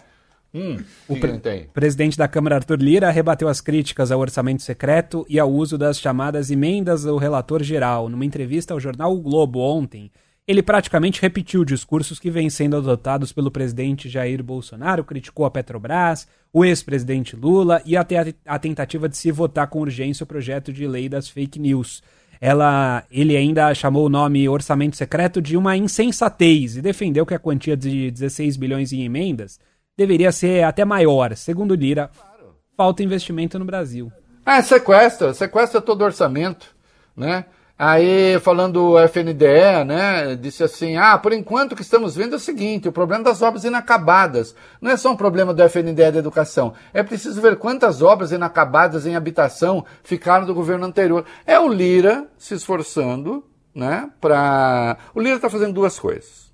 [0.54, 0.78] Hum,
[1.10, 1.68] o ele tem?
[1.74, 6.00] presidente da Câmara, Arthur Lira, rebateu as críticas ao orçamento secreto e ao uso das
[6.00, 8.08] chamadas emendas ao relator geral.
[8.08, 10.10] Numa entrevista ao jornal O Globo ontem,
[10.48, 16.28] ele praticamente repetiu discursos que vêm sendo adotados pelo presidente Jair Bolsonaro, criticou a Petrobras,
[16.54, 20.88] o ex-presidente Lula e até a, tentativa de se votar com urgência o projeto de
[20.88, 22.04] lei das fake news.
[22.40, 27.40] Ela, ele ainda chamou o nome orçamento secreto de uma insensatez e defendeu que a
[27.40, 29.60] quantia de 16 bilhões em emendas
[29.98, 31.36] deveria ser até maior.
[31.36, 32.12] Segundo Lira,
[32.78, 34.12] falta investimento no Brasil.
[34.46, 36.76] Ah, sequestra, sequestra todo orçamento,
[37.18, 37.46] né?
[37.78, 42.38] Aí, falando o FNDE, né, disse assim, ah, por enquanto o que estamos vendo é
[42.38, 44.56] o seguinte, o problema das obras inacabadas.
[44.80, 49.06] Não é só um problema do FNDE da educação, é preciso ver quantas obras inacabadas
[49.06, 51.26] em habitação ficaram do governo anterior.
[51.46, 54.96] É o Lira se esforçando, né, para...
[55.14, 56.50] O Lira está fazendo duas coisas.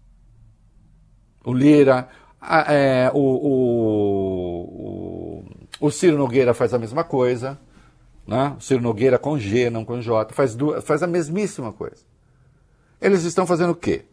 [1.45, 2.07] O Lira,
[2.41, 5.43] a- é, o, o,
[5.79, 7.59] o, o Ciro Nogueira faz a mesma coisa,
[8.31, 8.55] né?
[8.57, 12.01] O Ciro Nogueira com G, não com J, faz, duas, faz a mesmíssima coisa.
[13.01, 14.05] Eles estão fazendo o quê?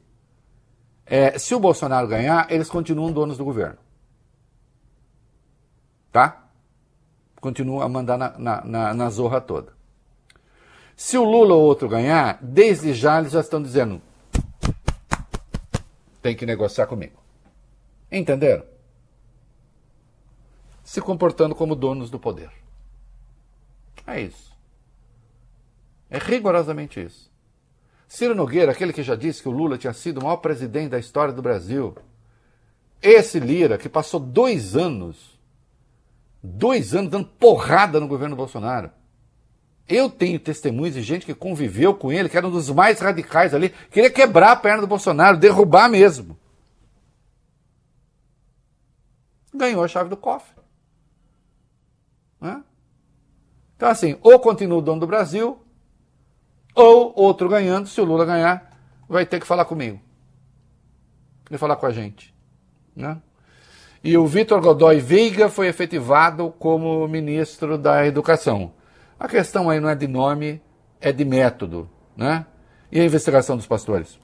[1.07, 3.79] É, se o Bolsonaro ganhar, eles continuam donos do governo.
[6.11, 6.49] Tá?
[7.41, 9.73] Continuam a mandar na, na, na, na zorra toda.
[10.97, 14.03] Se o Lula ou outro ganhar, desde já eles já estão dizendo:
[16.21, 17.23] tem que negociar comigo.
[18.11, 18.65] Entenderam?
[20.83, 22.51] Se comportando como donos do poder.
[24.09, 24.57] É isso.
[26.09, 27.31] É rigorosamente isso.
[28.09, 30.99] Ciro Nogueira, aquele que já disse que o Lula tinha sido o maior presidente da
[30.99, 31.95] história do Brasil.
[33.03, 35.39] Esse Lira, que passou dois anos,
[36.43, 38.91] dois anos dando porrada no governo Bolsonaro.
[39.87, 43.55] Eu tenho testemunhos de gente que conviveu com ele, que era um dos mais radicais
[43.55, 46.39] ali, queria quebrar a perna do Bolsonaro, derrubar mesmo.
[49.53, 50.57] Ganhou a chave do cofre.
[52.41, 52.63] Né?
[53.79, 55.57] Então, assim, ou continua o dono do Brasil,
[56.75, 58.77] ou outro ganhando, se o Lula ganhar,
[59.09, 60.01] vai ter que falar comigo.
[61.49, 62.35] Vai falar com a gente.
[62.95, 63.17] Né?
[64.03, 68.73] E o Vitor Godoy Veiga foi efetivado como ministro da Educação.
[69.19, 70.61] A questão aí não é de nome,
[71.01, 71.89] é de método.
[72.17, 72.45] Né?
[72.91, 74.19] E a investigação dos pastores?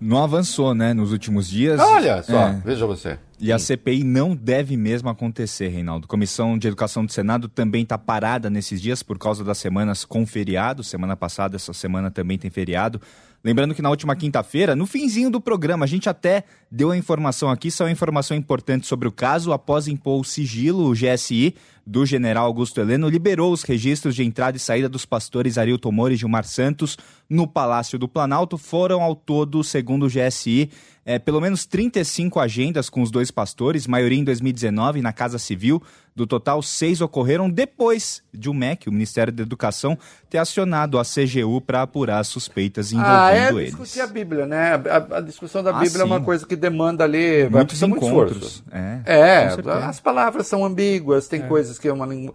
[0.00, 1.80] Não avançou, né, nos últimos dias.
[1.80, 2.52] Olha só, É.
[2.64, 3.18] veja você.
[3.42, 6.06] E a CPI não deve mesmo acontecer, Reinaldo.
[6.06, 10.26] Comissão de Educação do Senado também está parada nesses dias por causa das semanas com
[10.26, 10.84] feriado.
[10.84, 13.00] Semana passada, essa semana também tem feriado.
[13.42, 17.50] Lembrando que na última quinta-feira, no finzinho do programa, a gente até deu a informação
[17.50, 19.52] aqui, só uma informação importante sobre o caso.
[19.52, 21.54] Após impor o sigilo, o GSI
[21.86, 26.14] do general Augusto Heleno liberou os registros de entrada e saída dos pastores Arilton Moura
[26.14, 26.96] e Gilmar Santos
[27.28, 28.56] no Palácio do Planalto.
[28.56, 30.70] Foram ao todo, segundo o GSI,
[31.04, 35.82] é, pelo menos 35 agendas com os dois pastores, maioria em 2019 na Casa Civil.
[36.14, 39.96] Do total, seis ocorreram depois de o MEC, o Ministério da Educação,
[40.28, 43.70] ter acionado a CGU para apurar suspeitas envolvendo ah, é eles.
[43.70, 44.74] discutir a Bíblia, né?
[44.74, 47.86] A, a discussão da Ah, Bíblia é uma coisa que demanda ali vai Muitos precisar
[47.86, 48.64] muito esforço.
[48.70, 52.34] É, É, as palavras são ambíguas, tem coisas que é uma lingu...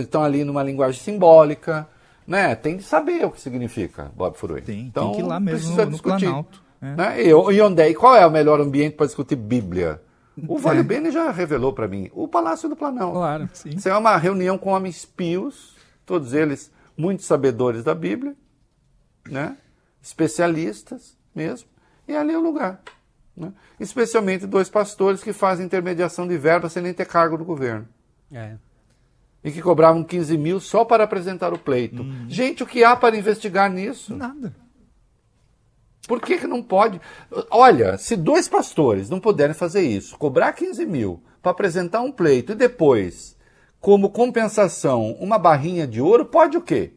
[0.00, 1.88] estão ali numa linguagem simbólica,
[2.26, 2.54] né?
[2.54, 4.60] Tem de saber o que significa, Bob Furui.
[4.60, 6.26] Tem, então, tem que ir lá mesmo precisa no, no discutir.
[6.26, 6.62] Planalto.
[6.80, 6.94] é.
[6.94, 7.22] Né?
[7.22, 7.90] E, e onde é?
[7.90, 10.00] E qual é o melhor ambiente para discutir Bíblia?
[10.48, 12.10] O Vale Bene já revelou para mim.
[12.12, 13.14] O Palácio do Planalto.
[13.14, 13.48] Claro.
[13.66, 18.34] Isso é uma reunião com homens pios, todos eles muito sabedores da Bíblia,
[19.28, 19.56] né?
[20.02, 21.68] especialistas mesmo,
[22.06, 22.80] e ali é o lugar.
[23.36, 23.52] Né?
[23.80, 27.88] Especialmente dois pastores que fazem intermediação de verba sem nem ter cargo do governo.
[28.32, 28.56] É.
[29.42, 32.04] E que cobravam 15 mil só para apresentar o pleito.
[32.28, 34.16] Gente, o que há para investigar nisso?
[34.16, 34.54] Nada.
[36.06, 37.00] Por que, que não pode?
[37.50, 42.52] Olha, se dois pastores não puderem fazer isso, cobrar 15 mil para apresentar um pleito
[42.52, 43.36] e depois,
[43.80, 46.92] como compensação, uma barrinha de ouro, pode o quê?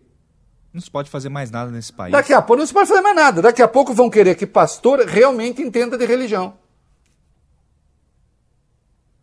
[0.74, 2.12] Não se pode fazer mais nada nesse país.
[2.12, 3.42] Daqui a pouco não se pode fazer mais nada.
[3.42, 6.58] Daqui a pouco vão querer que pastor realmente entenda de religião.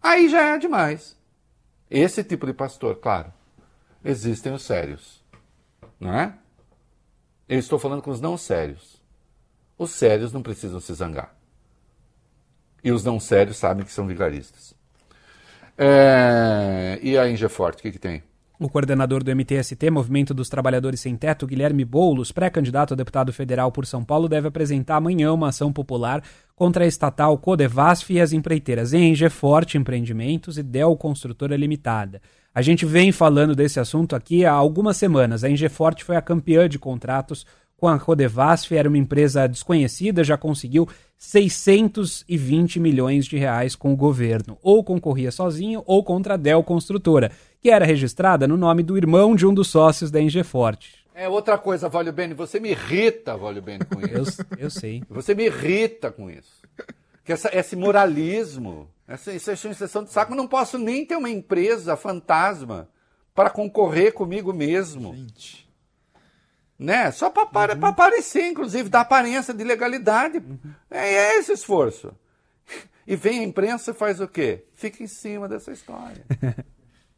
[0.03, 1.17] Aí já é demais.
[1.91, 3.33] Esse tipo de pastor, claro.
[4.05, 5.23] Existem os sérios.
[5.99, 6.35] Não é?
[7.49, 9.01] Eu estou falando com os não sérios.
[9.79, 11.35] Os sérios não precisam se zangar.
[12.83, 14.75] E os não sérios sabem que são vigaristas.
[15.77, 18.23] É, E a Ingeforte, o que, que tem?
[18.57, 23.73] O coordenador do MTST, Movimento dos Trabalhadores Sem Teto, Guilherme Boulos, pré-candidato a deputado federal
[23.73, 26.23] por São Paulo, deve apresentar amanhã uma ação popular
[26.55, 32.23] contra a estatal Codevasf e as empreiteiras ENG Forte Empreendimentos e Del Construtora Limitada.
[32.55, 35.43] A gente vem falando desse assunto aqui há algumas semanas.
[35.43, 37.45] A ENG Forte foi a campeã de contratos
[37.77, 40.89] com a Codevasf, era uma empresa desconhecida, já conseguiu
[41.19, 44.57] 620 milhões de reais com o governo.
[44.63, 47.33] Ou concorria sozinho ou contra a Del Construtora,
[47.65, 51.03] que era registrada no nome do irmão de um dos sócios da ENG Forte.
[51.15, 54.45] É outra coisa, Valio Bene, você me irrita, Valio Bene, com Eu, isso.
[54.59, 55.03] eu sei.
[55.09, 56.61] Você me irrita com isso.
[57.25, 61.31] Que essa, esse moralismo, essa, essa exceção de saco, eu não posso nem ter uma
[61.31, 62.87] empresa fantasma
[63.35, 65.17] para concorrer comigo mesmo.
[66.79, 67.11] Né?
[67.13, 70.43] Só para aparecer, inclusive, dar aparência de legalidade.
[70.91, 72.13] É, é esse esforço.
[73.07, 74.67] E vem a imprensa e faz o quê?
[74.75, 76.27] Fica em cima dessa história.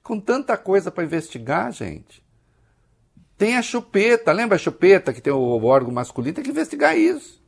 [0.07, 2.25] Com tanta coisa para investigar, gente.
[3.37, 6.33] Tem a chupeta, lembra a chupeta que tem o, órgão masculino?
[6.33, 7.43] Tem que investigar isso.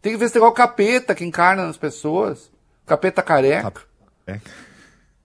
[0.00, 2.48] Tem que investigar o capeta que encarna nas pessoas.
[2.86, 3.82] Capeta careca.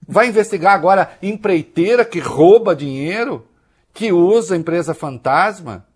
[0.08, 3.46] Vai investigar agora empreiteira que rouba dinheiro,
[3.94, 5.86] que usa empresa fantasma.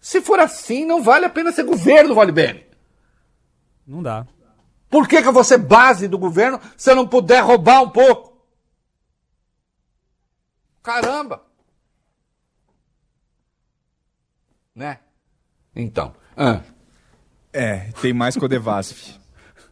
[0.00, 2.64] Se for assim, não vale a pena ser governo, Vale Bene.
[3.86, 4.26] Não dá.
[4.88, 7.90] Por que, que eu vou ser base do governo se eu não puder roubar um
[7.90, 8.33] pouco?
[10.84, 11.42] Caramba!
[14.74, 14.98] Né?
[15.74, 16.14] Então.
[16.36, 16.60] ah,
[17.52, 19.18] É, tem mais Codevasf.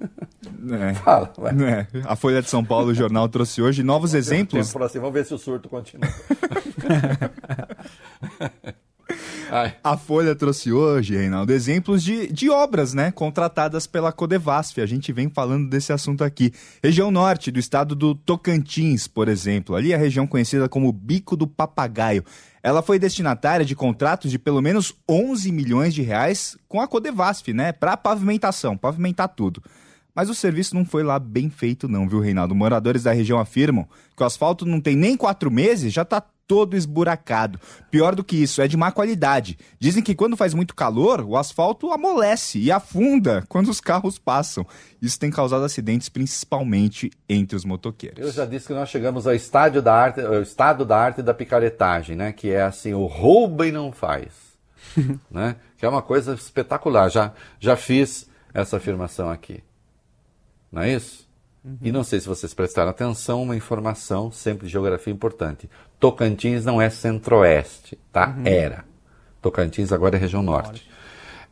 [0.73, 0.95] É.
[0.95, 1.53] Fala, ué.
[1.53, 1.87] É.
[2.05, 4.75] A Folha de São Paulo, o jornal, trouxe hoje novos exemplos.
[4.75, 6.09] Assim, vamos ver se o surto continua.
[9.55, 9.77] Ai.
[9.85, 14.81] A Folha trouxe hoje, Reinaldo, exemplos de, de obras, né, contratadas pela Codevasf.
[14.81, 16.55] A gente vem falando desse assunto aqui.
[16.83, 19.77] Região norte do estado do Tocantins, por exemplo.
[19.77, 22.25] Ali a região conhecida como Bico do Papagaio.
[22.63, 27.53] Ela foi destinatária de contratos de pelo menos 11 milhões de reais com a Codevasf,
[27.53, 29.63] né, para pavimentação, pavimentar tudo.
[30.15, 32.55] Mas o serviço não foi lá bem feito não, viu, Reinaldo?
[32.55, 33.87] Moradores da região afirmam
[34.17, 37.59] que o asfalto não tem nem quatro meses, já tá todo esburacado.
[37.91, 39.59] Pior do que isso, é de má qualidade.
[39.79, 44.67] Dizem que quando faz muito calor, o asfalto amolece e afunda quando os carros passam.
[45.01, 48.19] Isso tem causado acidentes, principalmente entre os motoqueiros.
[48.19, 51.35] Eu já disse que nós chegamos ao estádio da arte, ao estado da arte da
[51.35, 52.33] picaretagem, né?
[52.33, 54.53] Que é assim, o rouba e não faz.
[55.31, 55.57] né?
[55.77, 57.11] Que é uma coisa espetacular.
[57.11, 59.63] Já, já fiz essa afirmação aqui.
[60.71, 61.29] Não é isso?
[61.81, 65.71] E não sei se vocês prestaram atenção, uma informação sempre de geografia importante.
[66.01, 68.35] Tocantins não é centro-oeste, tá?
[68.45, 68.85] Era.
[69.41, 70.91] Tocantins agora é região norte.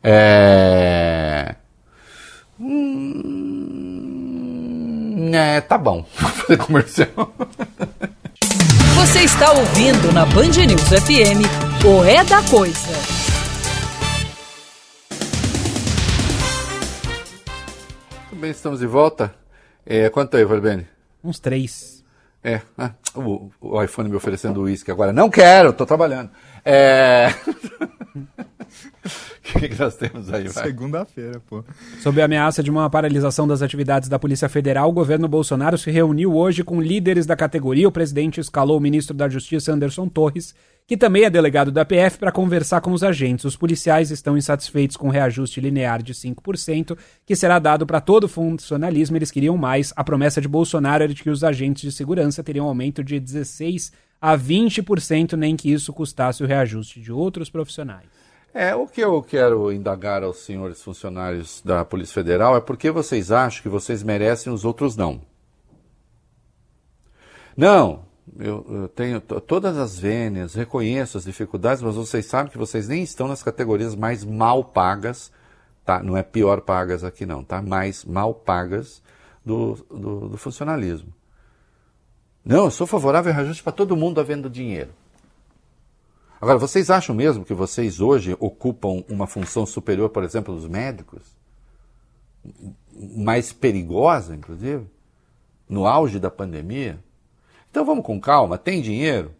[0.03, 1.55] É...
[2.59, 3.71] Hum,
[5.33, 6.05] é, tá bom.
[6.19, 7.33] Vou fazer comercial.
[8.95, 11.45] Você está ouvindo na Band News FM
[11.85, 12.91] o É da Coisa.
[18.29, 19.40] Muito bem, estamos de volta.
[19.93, 20.87] É, quanto aí, Valbene?
[21.21, 22.01] Uns três.
[22.41, 25.11] É, ah, o, o iPhone me oferecendo uísque agora.
[25.11, 26.29] Não quero, tô trabalhando.
[26.63, 27.29] É...
[29.55, 30.63] O que, que nós temos aí, vai?
[30.63, 31.63] Segunda-feira, pô.
[31.99, 35.89] Sob a ameaça de uma paralisação das atividades da Polícia Federal, o governo Bolsonaro se
[35.91, 37.87] reuniu hoje com líderes da categoria.
[37.87, 40.53] O presidente escalou o ministro da Justiça, Anderson Torres,
[40.87, 43.45] que também é delegado da PF, para conversar com os agentes.
[43.45, 48.25] Os policiais estão insatisfeitos com o reajuste linear de 5%, que será dado para todo
[48.25, 49.17] o funcionalismo.
[49.17, 49.93] Eles queriam mais.
[49.95, 53.19] A promessa de Bolsonaro era de que os agentes de segurança teriam um aumento de
[53.19, 53.91] 16%
[54.21, 58.05] a 20%, nem que isso custasse o reajuste de outros profissionais.
[58.53, 62.91] É, o que eu quero indagar aos senhores funcionários da Polícia Federal é por que
[62.91, 65.21] vocês acham que vocês merecem os outros não.
[67.55, 68.05] Não,
[68.37, 73.01] eu, eu tenho todas as vênias, reconheço as dificuldades, mas vocês sabem que vocês nem
[73.03, 75.31] estão nas categorias mais mal pagas,
[75.85, 76.03] tá?
[76.03, 77.61] Não é pior pagas aqui não, tá?
[77.61, 79.01] Mais mal pagas
[79.45, 81.13] do, do, do funcionalismo.
[82.43, 84.91] Não, eu sou favorável ao reajuste para todo mundo havendo dinheiro.
[86.39, 91.21] Agora, vocês acham mesmo que vocês hoje ocupam uma função superior, por exemplo, dos médicos?
[93.15, 94.87] Mais perigosa, inclusive?
[95.69, 96.99] No auge da pandemia?
[97.69, 99.33] Então vamos com calma, tem dinheiro?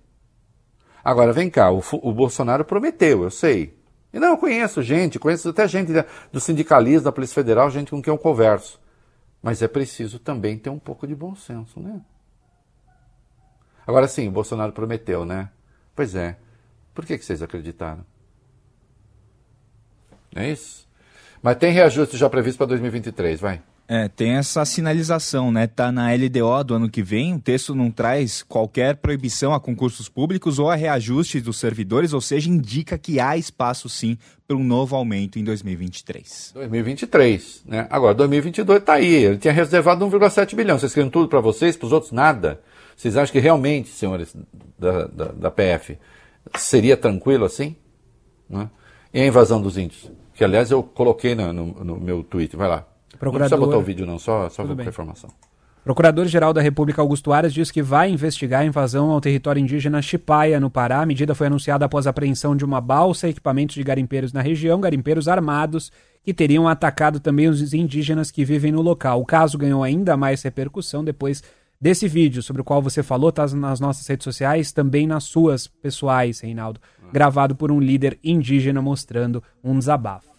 [1.03, 3.75] Agora, vem cá, o, o Bolsonaro prometeu, eu sei.
[4.13, 5.91] E não, eu conheço gente, conheço até gente
[6.31, 8.79] do sindicalismo, da Polícia Federal, gente com quem eu converso.
[9.41, 11.99] Mas é preciso também ter um pouco de bom senso, né?
[13.91, 15.49] Agora sim, o Bolsonaro prometeu, né?
[15.93, 16.37] Pois é.
[16.95, 18.05] Por que, que vocês acreditaram?
[20.33, 20.87] É isso?
[21.43, 23.61] Mas tem reajuste já previsto para 2023, vai.
[23.89, 25.67] É, tem essa sinalização, né?
[25.67, 30.07] Tá na LDO do ano que vem, o texto não traz qualquer proibição a concursos
[30.07, 34.17] públicos ou a reajuste dos servidores, ou seja, indica que há espaço sim
[34.47, 36.51] para um novo aumento em 2023.
[36.53, 37.87] 2023, né?
[37.89, 40.79] Agora, 2022 está aí, ele tinha reservado 1,7 bilhão.
[40.79, 42.61] Vocês querem tudo para vocês, para os outros nada?
[42.95, 44.35] Vocês acham que realmente, senhores
[44.77, 45.97] da, da, da PF,
[46.57, 47.75] seria tranquilo assim?
[48.49, 48.69] Né?
[49.13, 50.11] E a invasão dos índios?
[50.33, 52.55] Que, aliás, eu coloquei no, no, no meu tweet.
[52.55, 52.85] Vai lá.
[53.19, 53.31] Procurador...
[53.31, 55.29] Não precisa botar o vídeo, não, só, só com informação.
[55.83, 60.59] Procurador-Geral da República Augusto Aras diz que vai investigar a invasão ao território indígena Chipaia,
[60.59, 61.01] no Pará.
[61.01, 64.41] A medida foi anunciada após a apreensão de uma balsa e equipamentos de garimpeiros na
[64.41, 65.91] região, garimpeiros armados
[66.23, 69.21] que teriam atacado também os indígenas que vivem no local.
[69.21, 71.43] O caso ganhou ainda mais repercussão depois
[71.81, 75.65] desse vídeo sobre o qual você falou, está nas nossas redes sociais, também nas suas
[75.65, 76.79] pessoais, Reinaldo,
[77.11, 80.29] gravado por um líder indígena mostrando um desabafo.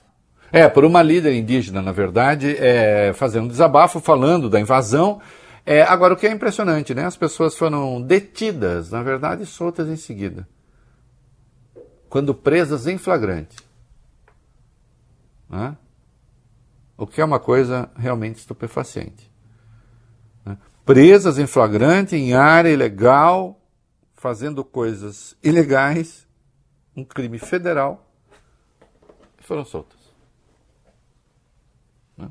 [0.53, 5.21] É, por uma líder indígena, na verdade, é, fazendo um desabafo, falando da invasão.
[5.65, 7.07] É, agora, o que é impressionante, né?
[7.07, 10.47] As pessoas foram detidas, na verdade, soltas em seguida.
[12.09, 13.57] Quando presas em flagrante.
[15.49, 15.75] Né?
[16.99, 19.32] O que é uma coisa realmente estupefaciente
[20.85, 23.61] presas em flagrante, em área ilegal,
[24.15, 26.27] fazendo coisas ilegais,
[26.97, 28.09] um crime federal,
[29.41, 29.99] e foram soltas.
[32.17, 32.31] Né?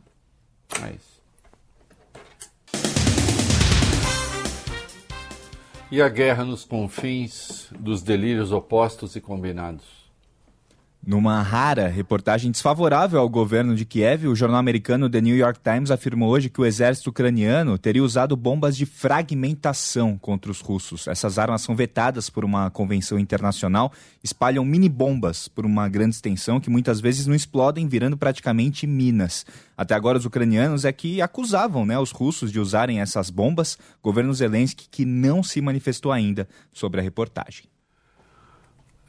[0.83, 1.21] É isso.
[5.91, 10.00] E a guerra nos confins dos delírios opostos e combinados?
[11.03, 15.89] Numa rara reportagem desfavorável ao governo de Kiev, o jornal americano The New York Times
[15.89, 21.07] afirmou hoje que o exército ucraniano teria usado bombas de fragmentação contra os russos.
[21.07, 23.91] Essas armas são vetadas por uma convenção internacional,
[24.23, 29.43] espalham mini-bombas por uma grande extensão que muitas vezes não explodem, virando praticamente minas.
[29.75, 33.75] Até agora, os ucranianos é que acusavam né, os russos de usarem essas bombas.
[34.03, 37.63] Governo Zelensky que não se manifestou ainda sobre a reportagem.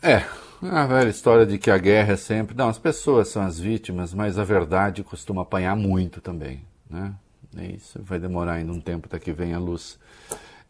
[0.03, 0.25] É,
[0.63, 2.57] a velha história de que a guerra é sempre.
[2.57, 6.61] Não, as pessoas são as vítimas, mas a verdade costuma apanhar muito também.
[6.89, 7.13] Né?
[7.57, 9.99] É isso vai demorar ainda um tempo até que venha a luz.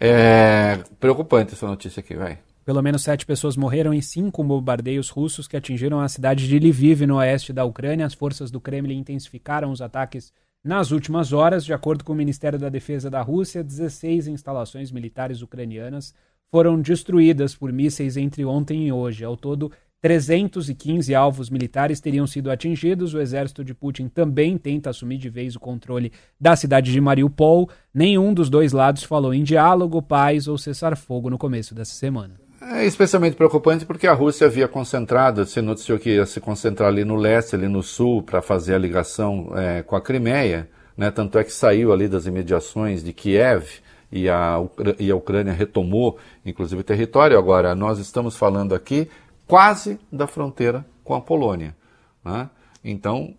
[0.01, 2.39] É preocupante essa notícia aqui, vai.
[2.65, 7.07] Pelo menos sete pessoas morreram em cinco bombardeios russos que atingiram a cidade de Lviv,
[7.07, 8.07] no oeste da Ucrânia.
[8.07, 10.33] As forças do Kremlin intensificaram os ataques
[10.63, 11.65] nas últimas horas.
[11.65, 16.15] De acordo com o Ministério da Defesa da Rússia, 16 instalações militares ucranianas
[16.53, 19.25] foram destruídas por mísseis entre ontem e hoje.
[19.25, 19.73] Ao todo,
[20.03, 23.15] 315 alvos militares teriam sido atingidos.
[23.15, 27.71] O exército de Putin também tenta assumir de vez o controle da cidade de Mariupol.
[27.95, 32.35] Nenhum dos dois lados falou em diálogo, paz ou cessar-fogo no começo dessa semana.
[32.61, 37.05] É especialmente preocupante porque a Rússia havia concentrado, se noticiou que ia se concentrar ali
[37.05, 40.69] no leste, ali no sul, para fazer a ligação é, com a Crimeia.
[40.97, 41.11] Né?
[41.11, 43.81] Tanto é que saiu ali das imediações de Kiev
[44.13, 44.59] e a,
[44.99, 47.39] e a Ucrânia retomou, inclusive, território.
[47.39, 49.09] Agora, nós estamos falando aqui
[49.47, 51.75] quase da fronteira com a Polônia.
[52.23, 52.51] Né?
[52.85, 53.35] Então,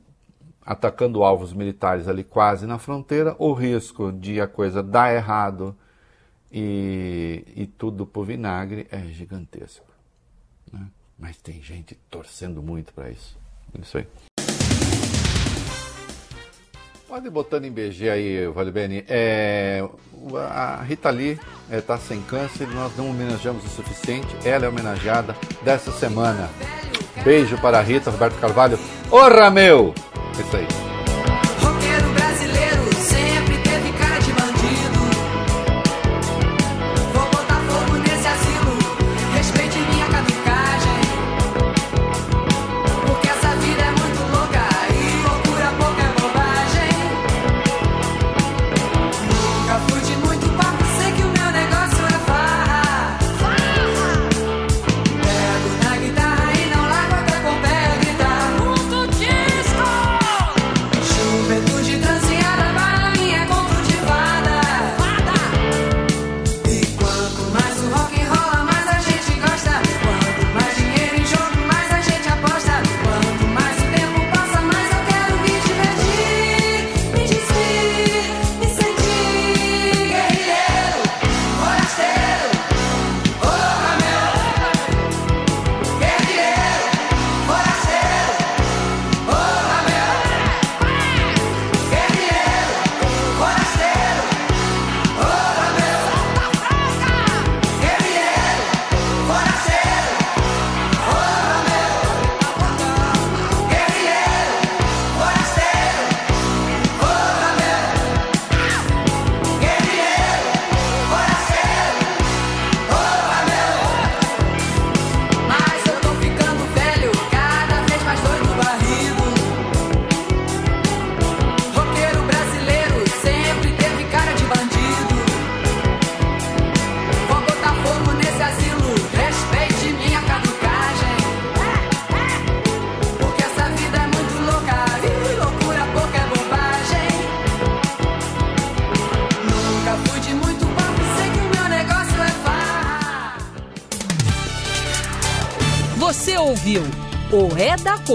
[0.65, 5.75] atacando alvos militares ali quase na fronteira, o risco de a coisa dar errado
[6.51, 9.85] e, e tudo por vinagre é gigantesco.
[10.71, 10.87] Né?
[11.19, 13.37] Mas tem gente torcendo muito para isso.
[13.79, 14.07] Isso aí.
[17.07, 19.05] Pode ir botando em BG aí, Valibene.
[19.07, 19.87] É,
[20.83, 21.39] a Rita Lee
[21.71, 24.27] está é, sem câncer nós não homenageamos o suficiente.
[24.43, 26.49] Ela é homenageada dessa semana.
[27.23, 28.77] Beijo para a Rita, Roberto Carvalho.
[29.09, 29.93] Ora meu!
[30.37, 30.82] É isso aí.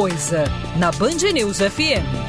[0.09, 0.45] Coisa,
[0.79, 2.28] na Band News FM.